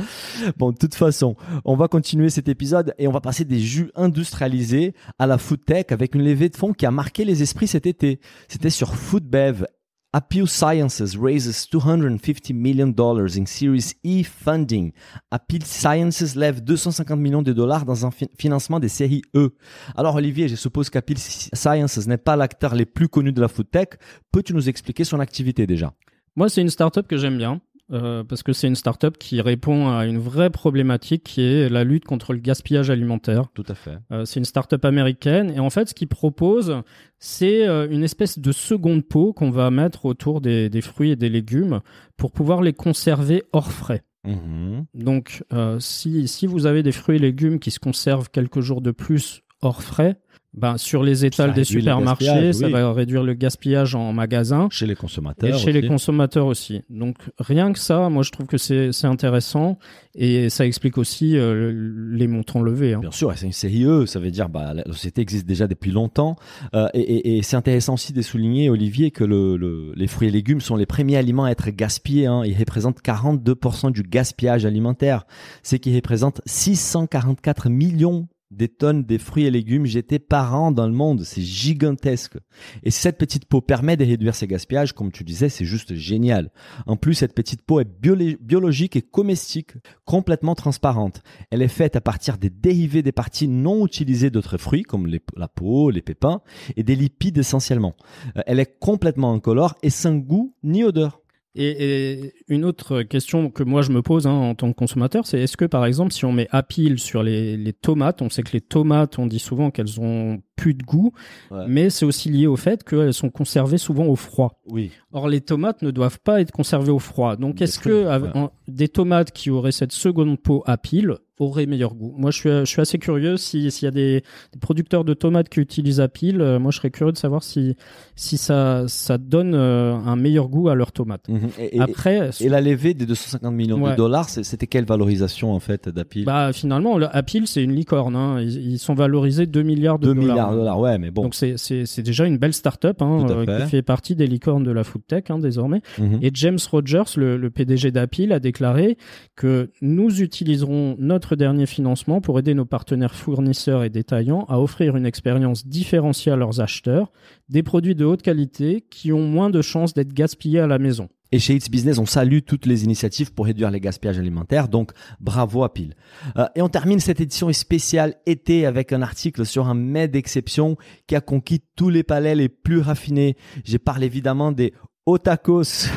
Bon, 0.58 0.72
de 0.72 0.78
toute 0.78 0.94
façon, 0.94 1.36
on 1.66 1.76
va 1.76 1.88
continuer 1.88 2.30
cet 2.30 2.50
épisode 2.50 2.94
et 3.00 3.08
on 3.08 3.12
va 3.12 3.20
passer 3.20 3.46
des 3.46 3.60
jus 3.60 3.90
industrialisés 3.96 4.94
à 5.18 5.26
la 5.26 5.40
food 5.40 5.66
tech 5.66 5.86
avec 5.90 6.14
une 6.14 6.24
levée 6.24 6.50
de 6.50 6.56
fonds 6.56 6.72
qui 6.74 6.86
a 6.86 6.92
marqué 6.92 7.26
les 7.26 7.42
esprits 7.42 7.68
cet 7.68 7.88
été. 7.88 8.20
C'était 8.48 8.70
sur 8.70 8.94
Foodbev. 8.96 9.66
Appeal 10.14 10.48
Sciences 10.48 11.16
raises 11.18 11.68
250 11.70 12.54
million 12.54 12.88
dollars 12.88 13.38
in 13.38 13.46
Series 13.46 13.94
E 14.06 14.24
funding. 14.24 14.94
Appeal 15.32 15.64
Sciences 15.66 16.36
lève 16.36 16.62
250 16.64 17.20
millions 17.20 17.42
de 17.42 17.52
dollars 17.54 17.84
dans 17.86 18.06
un 18.06 18.12
fi- 18.12 18.30
financement 18.40 18.80
des 18.80 18.88
séries 18.88 19.22
E. 19.36 19.54
Alors 19.96 20.16
Olivier, 20.16 20.48
je 20.48 20.56
suppose 20.56 20.90
qu'Appeal 20.90 21.18
Sciences 21.18 22.08
n'est 22.08 22.18
pas 22.18 22.36
l'acteur 22.38 22.74
le 22.74 22.86
plus 22.86 23.10
connu 23.10 23.32
de 23.34 23.42
la 23.42 23.50
food 23.50 23.70
tech. 23.70 23.90
Peux-tu 24.32 24.54
nous 24.54 24.70
expliquer 24.70 25.04
son 25.04 25.20
activité 25.20 25.68
déjà? 25.68 25.94
Moi, 26.38 26.50
c'est 26.50 26.62
une 26.62 26.70
startup 26.70 27.08
que 27.08 27.18
j'aime 27.18 27.38
bien. 27.38 27.60
Euh, 27.92 28.24
parce 28.24 28.44
que 28.44 28.52
c'est 28.52 28.68
une 28.68 28.76
startup 28.76 29.18
qui 29.18 29.40
répond 29.40 29.90
à 29.90 30.06
une 30.06 30.18
vraie 30.18 30.50
problématique 30.50 31.24
qui 31.24 31.42
est 31.42 31.70
la 31.70 31.86
lutte 31.86 32.04
contre 32.04 32.34
le 32.34 32.40
gaspillage 32.40 32.90
alimentaire. 32.90 33.46
Tout 33.54 33.64
à 33.68 33.76
fait. 33.76 33.98
Euh, 34.12 34.26
c'est 34.26 34.40
une 34.40 34.46
startup 34.46 34.84
américaine 34.84 35.52
et 35.52 35.60
en 35.60 35.70
fait, 35.70 35.90
ce 35.90 35.94
qu'ils 35.94 36.10
proposent, 36.10 36.82
c'est 37.18 37.66
euh, 37.66 37.88
une 37.90 38.04
espèce 38.04 38.40
de 38.40 38.52
seconde 38.52 39.06
peau 39.06 39.32
qu'on 39.32 39.52
va 39.52 39.72
mettre 39.72 40.06
autour 40.06 40.42
des, 40.42 40.70
des 40.70 40.82
fruits 40.82 41.12
et 41.12 41.16
des 41.16 41.30
légumes 41.30 41.80
pour 42.18 42.32
pouvoir 42.32 42.62
les 42.62 42.74
conserver 42.74 43.44
hors 43.54 43.72
frais. 43.72 44.04
Mhm. 44.26 44.86
Donc, 44.94 45.44
si, 45.80 46.28
si 46.28 46.48
vous 46.48 46.66
avez 46.66 46.84
des 46.84 46.92
fruits 46.92 47.16
et 47.16 47.20
légumes 47.20 47.60
qui 47.60 47.72
se 47.72 47.80
conservent 47.80 48.30
quelques 48.30 48.60
jours 48.60 48.82
de 48.82 48.92
plus 48.92 49.44
hors 49.62 49.82
frais, 49.82 50.20
ben, 50.58 50.78
sur 50.78 51.04
les 51.04 51.24
étals 51.26 51.54
des 51.54 51.64
supermarchés, 51.64 52.52
ça 52.52 52.66
oui. 52.66 52.72
va 52.74 52.92
réduire 52.92 53.24
le 53.24 53.34
gaspillage 53.36 53.96
en 53.96 54.12
magasin. 54.12 54.68
Chez 54.72 54.86
les 54.88 54.96
consommateurs. 54.96 55.56
Et 55.56 55.58
chez 55.58 55.72
les 55.72 55.88
consommateurs 55.88 56.46
aussi. 56.48 56.82
Donc 56.90 57.16
rien 57.40 57.72
que 57.72 57.80
ça, 57.80 58.10
moi 58.10 58.24
je 58.24 58.32
trouve 58.32 58.48
que 58.48 58.58
c'est 58.58 58.92
c'est 58.92 59.08
intéressant 59.08 59.78
et 60.16 60.50
ça 60.50 60.66
explique 60.66 60.98
aussi 60.98 61.38
euh, 61.38 61.72
les 62.12 62.28
montants 62.28 62.62
levés. 62.62 62.96
hein. 62.96 63.00
Bien 63.02 63.12
sûr, 63.12 63.32
c'est 63.36 63.46
une 63.46 63.52
série 63.52 63.86
E, 63.86 64.06
ça 64.08 64.20
veut 64.20 64.32
dire 64.32 64.50
bah, 64.50 64.74
la 64.74 64.84
société 64.86 65.22
existe 65.22 65.46
déjà 65.46 65.68
depuis 65.68 65.92
longtemps. 65.92 66.36
Euh, 66.74 66.88
et 66.94 67.02
et- 67.02 67.38
et 67.38 67.44
c'est 67.44 67.56
intéressant 67.56 67.94
aussi 67.94 68.14
de 68.14 68.22
souligner, 68.22 68.70
Olivier, 68.70 69.12
que 69.12 69.24
le, 69.24 69.58
le- 69.58 69.94
les 69.96 70.08
fruits 70.08 70.28
et 70.28 70.32
légumes 70.32 70.60
sont 70.62 70.76
les 70.76 70.86
premiers 70.88 71.18
aliments 71.18 71.46
à 71.46 71.52
être 71.52 71.70
gaspillés. 71.70 72.26
Hein. 72.26 72.42
Ils 72.46 72.58
représentent 72.58 73.02
42% 73.04 73.92
du 73.92 74.02
gaspillage 74.04 74.66
alimentaire. 74.66 75.26
C'est 75.62 75.78
qui 75.80 75.94
représente 75.96 76.42
644 76.46 77.70
millions 77.70 78.28
des 78.52 78.68
tonnes 78.68 79.04
des 79.04 79.18
fruits 79.18 79.46
et 79.46 79.52
légumes 79.52 79.86
jetés 79.86 80.20
par 80.20 80.56
an 80.56 80.72
dans 80.72 80.88
le 80.88 80.94
monde. 80.94 81.24
C'est 81.24 81.42
gigantesque. 81.42 82.38
Et 82.84 82.92
cette 82.92 83.18
petite 83.18 83.46
peau 83.46 83.62
permet 83.62 83.98
de 83.98 84.06
réduire 84.06 84.36
ces 84.36 84.48
gaspillages, 84.48 84.94
comme 84.94 85.12
tu 85.12 85.24
disais, 85.24 85.50
c'est 85.50 85.66
juste 85.66 85.96
génial. 85.96 86.52
En 86.86 86.96
plus, 86.96 87.14
cette 87.14 87.36
petite 87.36 87.62
peau 87.62 87.80
est 87.80 87.90
biologique 88.02 88.96
et 88.96 89.02
comestique, 89.02 89.74
complètement 90.06 90.56
transparente. 90.56 91.22
Elle 91.52 91.62
est 91.62 91.68
faite 91.68 91.96
à 91.96 92.02
partir 92.02 92.38
des 92.38 92.50
dérivés 92.50 93.02
des 93.02 93.12
parties 93.12 93.48
non 93.48 93.86
utilisées 93.86 94.30
d'autres 94.30 94.58
fruits, 94.58 94.84
comme 94.84 95.08
la 95.36 95.48
peau, 95.48 95.90
les 95.90 96.02
pépins, 96.02 96.42
et 96.76 96.84
des 96.84 96.96
lipides 96.96 97.38
essentiellement. 97.38 97.96
Euh, 98.38 98.42
Elle 98.46 98.60
est 98.60 98.80
complètement 98.80 99.34
incolore 99.34 99.76
et 99.84 99.90
sans 99.90 100.16
goût 100.16 100.56
ni 100.64 100.84
odeur. 100.84 101.22
Et, 101.58 102.14
et 102.24 102.34
une 102.50 102.64
autre 102.66 103.02
question 103.02 103.50
que 103.50 103.64
moi 103.64 103.82
je 103.82 103.92
me 103.92 104.02
pose 104.02 104.28
hein, 104.28 104.32
en 104.32 104.54
tant 104.56 104.72
que 104.72 104.78
consommateur, 104.78 105.26
c'est 105.26 105.40
est-ce 105.42 105.58
que 105.58 105.66
par 105.66 105.86
exemple 105.86 106.14
si 106.14 106.24
on 106.26 106.32
met 106.32 106.48
Apple 106.52 106.98
sur 107.00 107.24
les, 107.24 107.58
les 107.58 107.74
tomates, 107.74 108.22
on 108.22 108.30
sait 108.30 108.44
que 108.44 108.52
les 108.54 108.62
tomates, 108.62 109.18
on 109.18 109.26
dit 109.26 109.40
souvent 109.40 109.72
qu'elles 109.72 110.00
ont 110.00 110.40
plus 110.56 110.74
de 110.74 110.84
goût, 110.84 111.12
Ouais. 111.52 111.66
mais 111.68 111.90
c'est 111.90 112.06
aussi 112.06 112.30
lié 112.30 112.48
au 112.48 112.56
fait 112.56 112.84
qu'elles 112.84 113.14
sont 113.14 113.30
conservées 113.30 113.78
souvent 113.78 114.06
au 114.06 114.16
froid. 114.16 114.60
Oui. 114.68 114.92
Or, 115.12 115.28
les 115.30 115.42
tomates 115.42 115.82
ne 115.82 115.92
doivent 115.92 116.20
pas 116.20 116.42
être 116.42 116.52
conservées 116.52 116.92
au 116.92 117.00
froid. 117.00 117.36
Donc, 117.36 117.62
est-ce 117.62 117.80
que 117.80 118.08
ouais. 118.08 118.48
des 118.68 118.88
tomates 118.88 119.32
qui 119.32 119.50
auraient 119.52 119.72
cette 119.72 119.92
seconde 119.92 120.40
peau 120.40 120.64
à 120.66 120.78
pile 120.78 121.16
auraient 121.40 121.66
meilleur 121.66 121.94
goût 121.96 122.14
Moi, 122.18 122.32
je 122.32 122.38
suis, 122.38 122.50
je 122.50 122.66
suis 122.66 122.82
assez 122.82 122.98
curieux. 122.98 123.38
si- 123.38 123.70
S'il 123.72 123.86
y 123.86 123.88
a 123.88 123.92
des, 123.92 124.22
des 124.54 124.60
producteurs 124.60 125.04
de 125.04 125.14
tomates 125.14 125.50
qui 125.50 125.60
utilisent 125.60 126.00
à 126.00 126.08
pile, 126.08 126.42
euh, 126.42 126.60
moi, 126.60 126.72
je 126.72 126.78
serais 126.78 126.90
curieux 126.92 127.12
de 127.12 127.18
savoir 127.18 127.44
si, 127.44 127.76
si 128.16 128.38
ça, 128.38 128.86
ça 128.88 129.18
donne 129.18 129.54
euh, 129.54 129.94
un 129.96 130.16
meilleur 130.16 130.48
goût 130.50 130.70
à 130.70 130.76
leurs 130.76 130.92
tomates. 130.92 131.28
Mhm. 131.30 131.50
Et, 131.60 131.78
et- 131.78 131.80
Après, 131.82 132.30
et 132.40 132.50
la 132.50 132.62
levée 132.62 132.94
des 132.94 133.06
250 133.06 133.54
millions 133.54 133.78
de 133.90 133.96
dollars, 133.96 134.30
c'était 134.30 134.68
quelle 134.68 134.86
valorisation 134.86 135.54
en 135.54 135.60
fait 135.60 135.90
d'Apple 135.90 136.24
bah, 136.26 136.52
finalement, 136.54 136.98
le- 136.98 137.16
à 137.16 137.24
pile, 137.24 137.48
c'est 137.48 137.64
une 137.64 137.74
licorne. 137.74 138.16
hein. 138.16 138.42
Ils, 138.42 138.72
ils 138.74 138.80
sont 138.80 138.94
valorisés 138.96 139.46
2 139.46 139.62
milliards 139.62 140.00
de 140.00 140.08
2 140.08 140.14
dollars. 140.14 140.30
milliards 140.30 140.52
de 140.52 140.58
dollars, 140.58 140.80
ouais, 140.80 140.98
mais 140.98 141.12
bon. 141.12 141.24
Donc, 141.24 141.36
c'est- 141.36 142.02
déjà 142.02 142.26
une 142.26 142.38
belle 142.38 142.54
start-up 142.54 143.02
hein, 143.02 143.26
euh, 143.30 143.46
qui 143.64 143.70
fait 143.70 143.82
partie 143.82 144.16
des 144.16 144.28
licornes 144.28 144.64
de 144.64 144.72
la 144.72 144.84
food 144.84 145.02
tech 145.08 145.26
hein, 145.30 145.40
désormais. 145.40 145.82
Mhm. 146.00 146.20
Et 146.22 146.32
James 146.34 146.58
Rogers, 146.72 147.04
le, 147.18 147.38
le 147.38 147.50
PDG 147.50 147.92
d'Apple, 147.92 148.32
a 148.32 148.40
déclaré 148.40 148.98
que 149.36 149.70
nous 149.82 150.22
utiliserons 150.22 150.96
notre 151.00 151.27
dernier 151.36 151.66
financement 151.66 152.22
pour 152.22 152.40
aider 152.40 152.54
nos 152.54 152.66
partenaires 152.66 153.16
fournisseurs 153.16 153.84
et 153.84 153.90
détaillants 153.90 154.46
à 154.50 154.60
offrir 154.60 154.96
une 154.96 155.06
expérience 155.06 155.68
différenciée 155.68 156.32
à 156.32 156.36
leurs 156.36 156.62
acheteurs, 156.62 157.12
des 157.50 157.64
produits 157.64 157.96
de 157.96 158.06
haute 158.06 158.22
qualité 158.22 158.86
qui 158.90 159.12
ont 159.12 159.28
moins 159.28 159.50
de 159.50 159.62
chances 159.62 159.94
d'être 159.94 160.14
gaspillés 160.14 160.60
à 160.60 160.68
la 160.68 160.80
maison. 160.80 161.10
Et 161.32 161.40
chez 161.40 161.56
It's 161.56 161.70
Business, 161.70 161.98
on 161.98 162.06
salue 162.06 162.40
toutes 162.46 162.66
les 162.66 162.86
initiatives 162.86 163.34
pour 163.34 163.48
réduire 163.48 163.70
les 163.70 163.82
gaspillages 163.82 164.18
alimentaires. 164.18 164.70
Donc, 164.70 164.92
bravo 165.20 165.64
à 165.64 165.74
Pile. 165.74 165.96
Euh, 166.38 166.48
et 166.56 166.62
on 166.62 166.70
termine 166.70 167.02
cette 167.02 167.20
édition 167.20 167.52
spéciale 167.52 168.16
été 168.26 168.66
avec 168.66 168.94
un 168.94 169.02
article 169.02 169.46
sur 169.46 169.68
un 169.68 169.74
mets 169.74 170.08
d'exception 170.08 170.78
qui 171.06 171.16
a 171.16 171.22
conquis 171.22 171.62
tous 171.76 171.90
les 171.90 172.04
palais 172.04 172.36
les 172.36 172.48
plus 172.48 172.80
raffinés. 172.80 173.36
J'ai 173.66 173.80
parlé 173.80 174.06
évidemment 174.06 174.54
des 174.54 174.74
Otakos. 175.06 175.90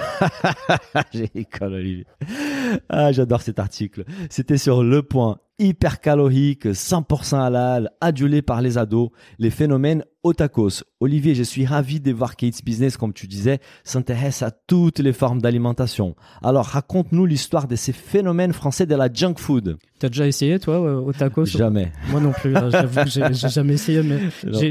J'ai 1.12 1.30
Olivier. 1.62 2.06
Ah, 2.88 3.12
j'adore 3.12 3.42
cet 3.42 3.58
article. 3.58 4.04
C'était 4.30 4.58
sur 4.58 4.82
Le 4.82 5.02
Point. 5.02 5.38
Hyper 5.58 6.00
calorique, 6.00 6.66
100% 6.66 7.38
halal, 7.38 7.90
adulé 8.00 8.40
par 8.40 8.62
les 8.62 8.78
ados, 8.78 9.10
les 9.38 9.50
phénomènes 9.50 10.04
otakos. 10.22 10.84
Olivier, 11.02 11.34
je 11.34 11.42
suis 11.42 11.64
ravi 11.64 11.98
de 11.98 12.12
voir 12.12 12.36
qu'Ates 12.36 12.62
Business, 12.62 12.98
comme 12.98 13.14
tu 13.14 13.26
disais, 13.26 13.58
s'intéresse 13.84 14.42
à 14.42 14.50
toutes 14.50 14.98
les 14.98 15.14
formes 15.14 15.40
d'alimentation. 15.40 16.14
Alors, 16.42 16.66
raconte-nous 16.66 17.24
l'histoire 17.24 17.66
de 17.66 17.74
ces 17.74 17.92
phénomènes 17.94 18.52
français 18.52 18.84
de 18.84 18.94
la 18.94 19.10
junk 19.10 19.36
food. 19.38 19.78
T'as 19.98 20.08
déjà 20.10 20.26
essayé, 20.26 20.58
toi, 20.58 20.74
euh, 20.76 21.00
au 21.00 21.12
tacos 21.14 21.46
Jamais. 21.46 21.90
Moi 22.10 22.20
non 22.20 22.32
plus. 22.32 22.54
hein, 22.54 22.68
J'avoue 22.70 23.00
que 23.04 23.08
j'ai 23.10 23.48
jamais 23.48 23.74
essayé, 23.74 24.02
mais 24.02 24.18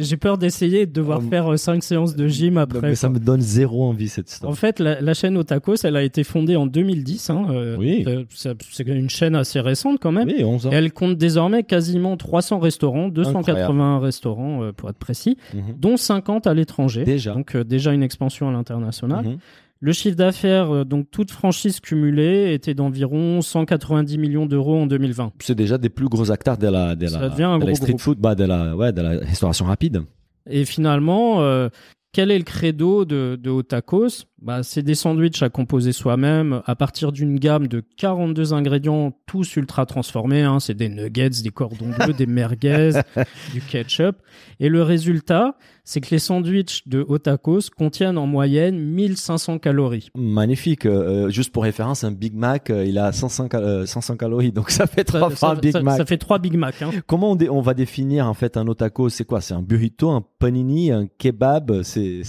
j'ai 0.01 0.17
peur 0.17 0.37
d'essayer 0.37 0.81
et 0.81 0.85
de 0.85 0.91
devoir 0.91 1.19
Euh, 1.19 1.29
faire 1.29 1.57
5 1.57 1.83
séances 1.83 2.15
de 2.15 2.27
gym 2.27 2.57
après. 2.59 2.81
mais 2.89 2.95
ça 2.95 3.07
quoi. 3.07 3.19
me 3.19 3.25
donne 3.25 3.41
zéro 3.41 3.83
envie, 3.85 4.07
cette 4.07 4.29
histoire. 4.31 4.51
En 4.51 4.55
fait, 4.55 4.79
la, 4.79 5.01
la 5.01 5.13
chaîne 5.15 5.35
Otakos, 5.35 5.77
elle 5.83 5.95
a 5.95 6.03
été 6.03 6.23
fondée 6.23 6.55
en 6.55 6.67
2010. 6.67 7.29
Hein, 7.31 7.45
euh, 7.49 7.75
Oui. 7.77 8.03
euh, 8.07 8.23
C'est 8.29 8.83
une 8.87 9.09
chaîne 9.09 9.35
assez 9.35 9.59
récente 9.59 9.97
quand 9.99 10.11
même. 10.11 10.27
Oui, 10.27 10.43
11 10.43 10.67
ans. 10.67 10.71
Et 10.71 10.75
elle 10.75 10.91
compte 10.93 11.17
désormais 11.17 11.63
quasiment 11.63 12.17
300 12.17 12.59
restaurants, 12.59 13.07
280 13.09 13.39
Incroyable. 13.71 14.05
restaurants 14.05 14.63
euh, 14.63 14.71
pour 14.73 14.89
être 14.91 14.97
précis, 14.99 15.37
Mhm. 15.55 15.61
dont 15.79 15.97
50 16.19 16.47
à 16.47 16.53
l'étranger. 16.53 17.03
Déjà. 17.03 17.33
Donc 17.33 17.55
euh, 17.55 17.63
déjà 17.63 17.93
une 17.93 18.03
expansion 18.03 18.49
à 18.49 18.51
l'international. 18.51 19.25
Mhm. 19.25 19.37
Le 19.81 19.93
chiffre 19.93 20.17
d'affaires, 20.17 20.73
euh, 20.73 20.83
donc 20.83 21.09
toute 21.09 21.31
franchise 21.31 21.79
cumulée, 21.79 22.53
était 22.53 22.73
d'environ 22.73 23.41
190 23.41 24.17
millions 24.17 24.45
d'euros 24.45 24.81
en 24.81 24.87
2020. 24.87 25.31
C'est 25.39 25.55
déjà 25.55 25.77
des 25.77 25.89
plus 25.89 26.09
gros 26.09 26.31
acteurs 26.31 26.57
de 26.57 26.67
la, 26.67 26.95
de 26.95 27.05
de 27.05 27.73
street 27.73 27.87
groupe. 27.87 28.01
food, 28.01 28.17
bah, 28.19 28.35
de 28.35 28.43
la, 28.43 28.75
ouais, 28.75 28.91
de 28.91 29.01
la 29.01 29.09
restauration 29.19 29.65
rapide. 29.65 30.03
Et 30.49 30.65
finalement, 30.65 31.41
euh, 31.41 31.69
quel 32.11 32.31
est 32.31 32.37
le 32.37 32.43
credo 32.43 33.05
de, 33.05 33.39
de 33.41 33.49
Otakos? 33.49 34.25
Bah, 34.41 34.63
C'est 34.63 34.83
des 34.83 34.95
sandwichs 34.95 35.41
à 35.43 35.49
composer 35.49 35.91
soi-même 35.91 36.61
à 36.65 36.75
partir 36.75 37.11
d'une 37.11 37.37
gamme 37.39 37.67
de 37.67 37.83
42 37.97 38.53
ingrédients, 38.53 39.13
tous 39.25 39.55
ultra 39.55 39.85
transformés. 39.85 40.41
Hein. 40.43 40.59
C'est 40.59 40.73
des 40.75 40.89
nuggets, 40.89 41.29
des 41.43 41.49
cordons 41.49 41.89
bleus, 41.89 42.13
des 42.13 42.25
merguez, 42.25 42.91
du 43.53 43.61
ketchup. 43.61 44.17
Et 44.59 44.69
le 44.69 44.83
résultat, 44.83 45.55
c'est 45.83 46.01
que 46.01 46.09
les 46.11 46.19
sandwichs 46.19 46.87
de 46.87 47.03
Otakos 47.07 47.69
contiennent 47.75 48.17
en 48.17 48.27
moyenne 48.27 48.77
1500 48.79 49.59
calories. 49.59 50.09
Magnifique. 50.15 50.85
Euh, 50.85 51.29
juste 51.29 51.51
pour 51.51 51.63
référence, 51.63 52.03
un 52.03 52.11
Big 52.11 52.35
Mac, 52.35 52.69
euh, 52.69 52.85
il 52.85 52.97
a 52.97 53.11
500, 53.11 53.47
cal- 53.47 53.63
euh, 53.63 53.85
500 53.85 54.17
calories, 54.17 54.51
donc 54.51 54.69
ça 54.69 54.85
fait 54.87 55.03
trois 55.03 55.29
fois 55.29 55.51
un 55.51 55.55
Big 55.55 55.71
ça- 55.71 55.81
Mac. 55.81 55.97
ça 55.97 56.05
fait 56.05 56.17
trois 56.17 56.37
Big 56.39 56.55
Mac. 56.55 56.81
Hein. 56.81 56.91
Comment 57.07 57.31
on, 57.49 57.61
va 57.61 57.73
définir 57.73 58.27
en 58.27 58.33
fait 58.33 58.55
un 58.57 58.67
otako 58.67 59.09
C'est 59.09 59.25
quoi? 59.25 59.41
C'est 59.41 59.53
un 59.53 59.61
burrito, 59.61 60.09
un 60.11 60.23
panini, 60.39 60.91
un 60.91 61.07
kebab? 61.17 61.81
C'est- 61.83 62.21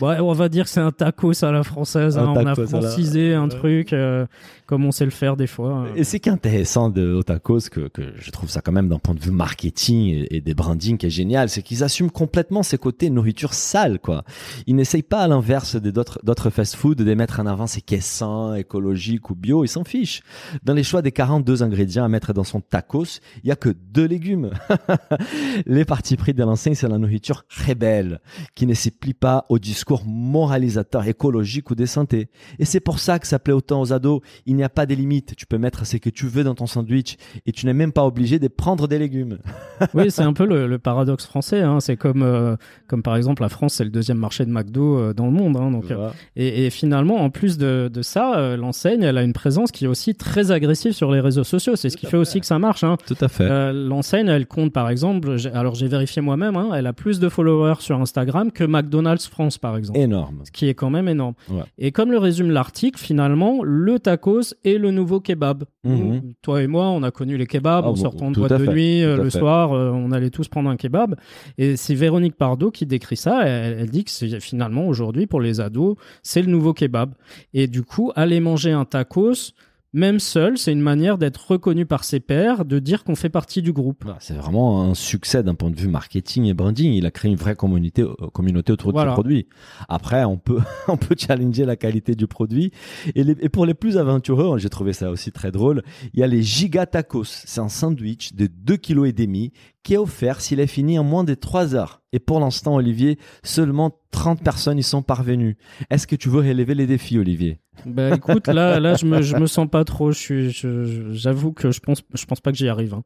Ouais, 0.00 0.18
on 0.20 0.32
va 0.32 0.48
dire 0.48 0.64
que 0.64 0.70
c'est 0.70 0.80
un 0.80 0.90
tacos 0.90 1.44
à 1.44 1.52
la 1.52 1.62
française. 1.62 2.18
Hein. 2.18 2.32
On 2.36 2.46
a 2.46 2.54
tacos 2.54 2.62
la- 2.62 2.66
francisé 2.80 3.34
un 3.34 3.48
truc 3.48 3.92
euh, 3.92 4.26
comme 4.66 4.84
on 4.84 4.90
sait 4.92 5.04
le 5.04 5.10
faire 5.10 5.36
des 5.36 5.46
fois. 5.46 5.86
Et 5.96 6.04
c'est 6.04 6.18
qui 6.18 6.28
est 6.28 6.32
intéressant 6.32 6.88
de 6.88 7.12
Otakos, 7.12 7.68
que, 7.70 7.88
que 7.88 8.02
je 8.18 8.30
trouve 8.30 8.48
ça 8.48 8.60
quand 8.60 8.72
même 8.72 8.88
d'un 8.88 8.98
point 8.98 9.14
de 9.14 9.20
vue 9.20 9.30
marketing 9.30 10.06
et, 10.08 10.36
et 10.36 10.40
des 10.40 10.54
branding 10.54 10.96
qui 10.96 11.06
est 11.06 11.10
génial, 11.10 11.48
c'est 11.48 11.62
qu'ils 11.62 11.84
assument 11.84 12.10
complètement 12.10 12.62
ces 12.62 12.78
côtés 12.78 13.10
nourriture 13.10 13.54
sale, 13.54 13.98
quoi. 13.98 14.24
Ils 14.66 14.74
n'essayent 14.74 15.02
pas 15.02 15.20
à 15.22 15.28
l'inverse 15.28 15.76
des 15.76 15.92
d'autres, 15.92 16.18
d'autres 16.24 16.50
fast-food 16.50 16.98
de 16.98 17.14
mettre 17.14 17.40
en 17.40 17.46
avant 17.46 17.66
ces 17.66 17.80
caisses 17.82 18.06
sains, 18.06 18.54
écologiques 18.54 19.30
ou 19.30 19.34
bio, 19.34 19.64
ils 19.64 19.68
s'en 19.68 19.84
fichent. 19.84 20.22
Dans 20.64 20.74
les 20.74 20.82
choix 20.84 21.02
des 21.02 21.12
42 21.12 21.62
ingrédients 21.62 22.04
à 22.04 22.08
mettre 22.08 22.32
dans 22.32 22.44
son 22.44 22.60
tacos, 22.60 23.20
il 23.44 23.48
y 23.48 23.52
a 23.52 23.56
que 23.56 23.68
deux 23.92 24.06
légumes. 24.06 24.50
les 25.66 25.84
parties 25.84 26.16
pris 26.16 26.32
de 26.32 26.42
l'enseigne, 26.42 26.74
c'est 26.74 26.88
la 26.88 26.98
nourriture 26.98 27.44
rebelle, 27.68 28.20
qui 28.54 28.66
ne 28.66 28.74
se 28.74 28.88
plie 28.88 29.14
pas 29.14 29.44
au 29.52 29.58
discours 29.58 30.04
moralisateur 30.06 31.06
écologique 31.06 31.70
ou 31.70 31.74
des 31.74 31.84
santé. 31.84 32.30
Et 32.58 32.64
c'est 32.64 32.80
pour 32.80 32.98
ça 32.98 33.18
que 33.18 33.26
ça 33.26 33.38
plaît 33.38 33.52
autant 33.52 33.82
aux 33.82 33.92
ados. 33.92 34.22
Il 34.46 34.56
n'y 34.56 34.64
a 34.64 34.70
pas 34.70 34.86
des 34.86 34.96
limites. 34.96 35.36
Tu 35.36 35.44
peux 35.44 35.58
mettre 35.58 35.86
ce 35.86 35.98
que 35.98 36.08
tu 36.08 36.26
veux 36.26 36.42
dans 36.42 36.54
ton 36.54 36.66
sandwich 36.66 37.18
et 37.44 37.52
tu 37.52 37.66
n'es 37.66 37.74
même 37.74 37.92
pas 37.92 38.06
obligé 38.06 38.38
de 38.38 38.48
prendre 38.48 38.88
des 38.88 38.98
légumes. 38.98 39.40
oui, 39.94 40.10
c'est 40.10 40.22
un 40.22 40.32
peu 40.32 40.46
le, 40.46 40.66
le 40.66 40.78
paradoxe 40.78 41.26
français. 41.26 41.60
Hein. 41.60 41.80
C'est 41.80 41.98
comme, 41.98 42.22
euh, 42.22 42.56
comme 42.88 43.02
par 43.02 43.14
exemple 43.14 43.42
la 43.42 43.50
France, 43.50 43.74
c'est 43.74 43.84
le 43.84 43.90
deuxième 43.90 44.16
marché 44.16 44.46
de 44.46 44.50
McDo 44.50 44.98
euh, 44.98 45.12
dans 45.12 45.26
le 45.26 45.32
monde. 45.32 45.58
Hein. 45.58 45.70
Donc, 45.70 45.90
euh, 45.90 46.08
et, 46.34 46.64
et 46.64 46.70
finalement, 46.70 47.16
en 47.16 47.28
plus 47.28 47.58
de, 47.58 47.90
de 47.92 48.00
ça, 48.00 48.56
l'enseigne, 48.56 49.02
elle 49.02 49.18
a 49.18 49.22
une 49.22 49.34
présence 49.34 49.70
qui 49.70 49.84
est 49.84 49.88
aussi 49.88 50.14
très 50.14 50.50
agressive 50.50 50.92
sur 50.92 51.12
les 51.12 51.20
réseaux 51.20 51.44
sociaux. 51.44 51.76
C'est 51.76 51.90
ce 51.90 51.98
qui 51.98 52.06
fait 52.06 52.16
aussi 52.16 52.40
que 52.40 52.46
ça 52.46 52.58
marche. 52.58 52.84
Hein. 52.84 52.96
Tout 53.06 53.16
à 53.20 53.28
fait. 53.28 53.72
L'enseigne, 53.74 54.28
elle 54.28 54.46
compte 54.46 54.72
par 54.72 54.88
exemple, 54.88 55.36
alors 55.52 55.74
j'ai 55.74 55.88
vérifié 55.88 56.22
moi-même, 56.22 56.58
elle 56.74 56.86
a 56.86 56.94
plus 56.94 57.20
de 57.20 57.28
followers 57.28 57.80
sur 57.80 58.00
Instagram 58.00 58.50
que 58.50 58.64
McDonald's 58.64 59.26
France 59.26 59.41
par 59.58 59.76
exemple. 59.76 59.98
Énorme. 59.98 60.40
Ce 60.44 60.50
qui 60.50 60.68
est 60.68 60.74
quand 60.74 60.90
même 60.90 61.08
énorme. 61.08 61.34
Ouais. 61.50 61.62
Et 61.78 61.92
comme 61.92 62.10
le 62.10 62.18
résume 62.18 62.50
l'article, 62.50 62.98
finalement, 62.98 63.62
le 63.62 63.98
tacos 63.98 64.54
est 64.64 64.78
le 64.78 64.90
nouveau 64.90 65.20
kebab. 65.20 65.64
Mhm. 65.84 66.34
Toi 66.42 66.62
et 66.62 66.66
moi, 66.66 66.86
on 66.88 67.02
a 67.02 67.10
connu 67.10 67.36
les 67.36 67.46
kebabs 67.46 67.84
Ah 67.84 67.88
en 67.88 67.92
bon, 67.92 67.96
sortant 67.96 68.30
de 68.30 68.38
boîte 68.38 68.52
de 68.52 68.66
nuit 68.66 69.02
euh, 69.02 69.16
le 69.16 69.30
soir, 69.30 69.72
euh, 69.72 69.90
on 69.90 70.12
allait 70.12 70.30
tous 70.30 70.48
prendre 70.48 70.70
un 70.70 70.76
kebab. 70.76 71.16
Et 71.58 71.76
c'est 71.76 71.94
Véronique 71.94 72.36
Pardo 72.36 72.70
qui 72.70 72.86
décrit 72.86 73.16
ça. 73.16 73.46
Elle, 73.46 73.80
elle 73.80 73.90
dit 73.90 74.04
que 74.04 74.10
c'est 74.10 74.40
finalement 74.40 74.86
aujourd'hui 74.86 75.26
pour 75.26 75.40
les 75.40 75.60
ados, 75.60 75.96
c'est 76.22 76.42
le 76.42 76.48
nouveau 76.48 76.72
kebab. 76.72 77.14
Et 77.54 77.66
du 77.66 77.82
coup, 77.82 78.12
aller 78.14 78.40
manger 78.40 78.72
un 78.72 78.84
tacos, 78.84 79.52
même 79.94 80.18
seul, 80.20 80.56
c'est 80.56 80.72
une 80.72 80.80
manière 80.80 81.18
d'être 81.18 81.50
reconnu 81.50 81.84
par 81.86 82.04
ses 82.04 82.18
pairs, 82.20 82.64
de 82.64 82.78
dire 82.78 83.04
qu'on 83.04 83.14
fait 83.14 83.28
partie 83.28 83.60
du 83.60 83.72
groupe. 83.72 84.02
Voilà, 84.04 84.18
C'est 84.20 84.34
vraiment 84.34 84.82
un 84.82 84.94
succès 84.94 85.42
d'un 85.42 85.54
point 85.54 85.70
de 85.70 85.78
vue 85.78 85.88
marketing 85.88 86.44
et 86.46 86.54
branding. 86.54 86.92
Il 86.92 87.04
a 87.04 87.10
créé 87.10 87.30
une 87.30 87.36
vraie 87.36 87.54
communauté, 87.56 88.02
euh, 88.02 88.14
communauté 88.32 88.72
autour 88.72 88.92
Voilà. 88.92 89.10
de 89.10 89.14
ce 89.16 89.20
produit. 89.20 89.46
Après, 89.88 90.24
on 90.24 90.38
peut, 90.38 90.60
on 90.88 90.96
peut 90.96 91.14
challenger 91.18 91.64
la 91.66 91.76
qualité 91.76 92.14
du 92.14 92.26
produit. 92.26 92.72
Et, 93.14 93.22
les- 93.22 93.36
et 93.40 93.48
pour 93.50 93.66
les 93.66 93.74
plus 93.74 93.98
aventureux, 93.98 94.58
j'ai 94.58 94.70
trouvé 94.70 94.92
ça 94.94 95.10
aussi 95.10 95.30
très 95.32 95.50
drôle. 95.50 95.82
Il 96.14 96.20
y 96.20 96.22
a 96.22 96.26
les 96.26 96.42
Giga 96.42 96.86
Tacos. 96.86 97.24
C'est 97.24 97.60
un 97.60 97.68
sandwich 97.68 98.34
de 98.34 98.46
2 98.46 98.76
kg 98.78 99.04
et 99.06 99.12
demi 99.12 99.52
qui 99.82 99.94
est 99.94 99.98
offert 99.98 100.40
s'il 100.40 100.60
est 100.60 100.66
fini 100.66 100.98
en 100.98 101.04
moins 101.04 101.24
de 101.24 101.34
3 101.34 101.74
heures. 101.74 102.00
Et 102.12 102.18
pour 102.18 102.38
l'instant, 102.40 102.74
Olivier, 102.76 103.18
seulement 103.42 103.90
30 104.10 104.42
personnes 104.42 104.78
y 104.78 104.82
sont 104.82 105.02
parvenues. 105.02 105.56
Est-ce 105.90 106.06
que 106.06 106.14
tu 106.14 106.28
veux 106.28 106.40
relever 106.40 106.74
les 106.74 106.86
défis, 106.86 107.18
Olivier? 107.18 107.58
Bah 107.86 108.14
écoute, 108.14 108.48
là, 108.48 108.78
là, 108.78 108.94
je 108.96 109.06
me, 109.06 109.22
je 109.22 109.34
me 109.34 109.46
sens 109.46 109.66
pas 109.68 109.82
trop. 109.84 110.12
Suis, 110.12 110.50
je- 110.50 110.84
je- 110.84 111.12
j'avoue 111.12 111.52
que 111.52 111.70
je 111.70 111.80
pense, 111.80 112.02
je 112.14 112.24
pense 112.26 112.40
pas 112.40 112.52
que 112.52 112.58
j'y 112.58 112.68
arrive. 112.68 112.92
hein. 112.94 113.02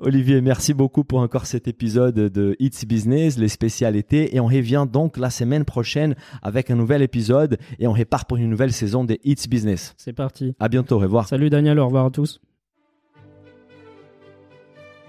Olivier, 0.00 0.40
merci 0.40 0.72
beaucoup 0.72 1.02
pour 1.02 1.18
encore 1.18 1.46
cet 1.46 1.66
épisode 1.66 2.14
de 2.14 2.56
It's 2.60 2.84
Business, 2.84 3.36
les 3.38 3.48
spécialités. 3.48 4.36
Et 4.36 4.40
on 4.40 4.46
revient 4.46 4.86
donc 4.90 5.16
la 5.18 5.30
semaine 5.30 5.64
prochaine 5.64 6.14
avec 6.42 6.70
un 6.70 6.76
nouvel 6.76 7.02
épisode 7.02 7.58
et 7.80 7.88
on 7.88 7.92
repart 7.92 8.28
pour 8.28 8.38
une 8.38 8.48
nouvelle 8.50 8.72
saison 8.72 9.04
de 9.04 9.18
It's 9.24 9.48
Business. 9.48 9.94
C'est 9.98 10.12
parti. 10.12 10.54
À 10.60 10.68
bientôt, 10.68 10.96
au 10.96 11.00
revoir. 11.00 11.26
Salut 11.26 11.50
Daniel, 11.50 11.80
au 11.80 11.86
revoir 11.86 12.06
à 12.06 12.10
tous. 12.10 12.40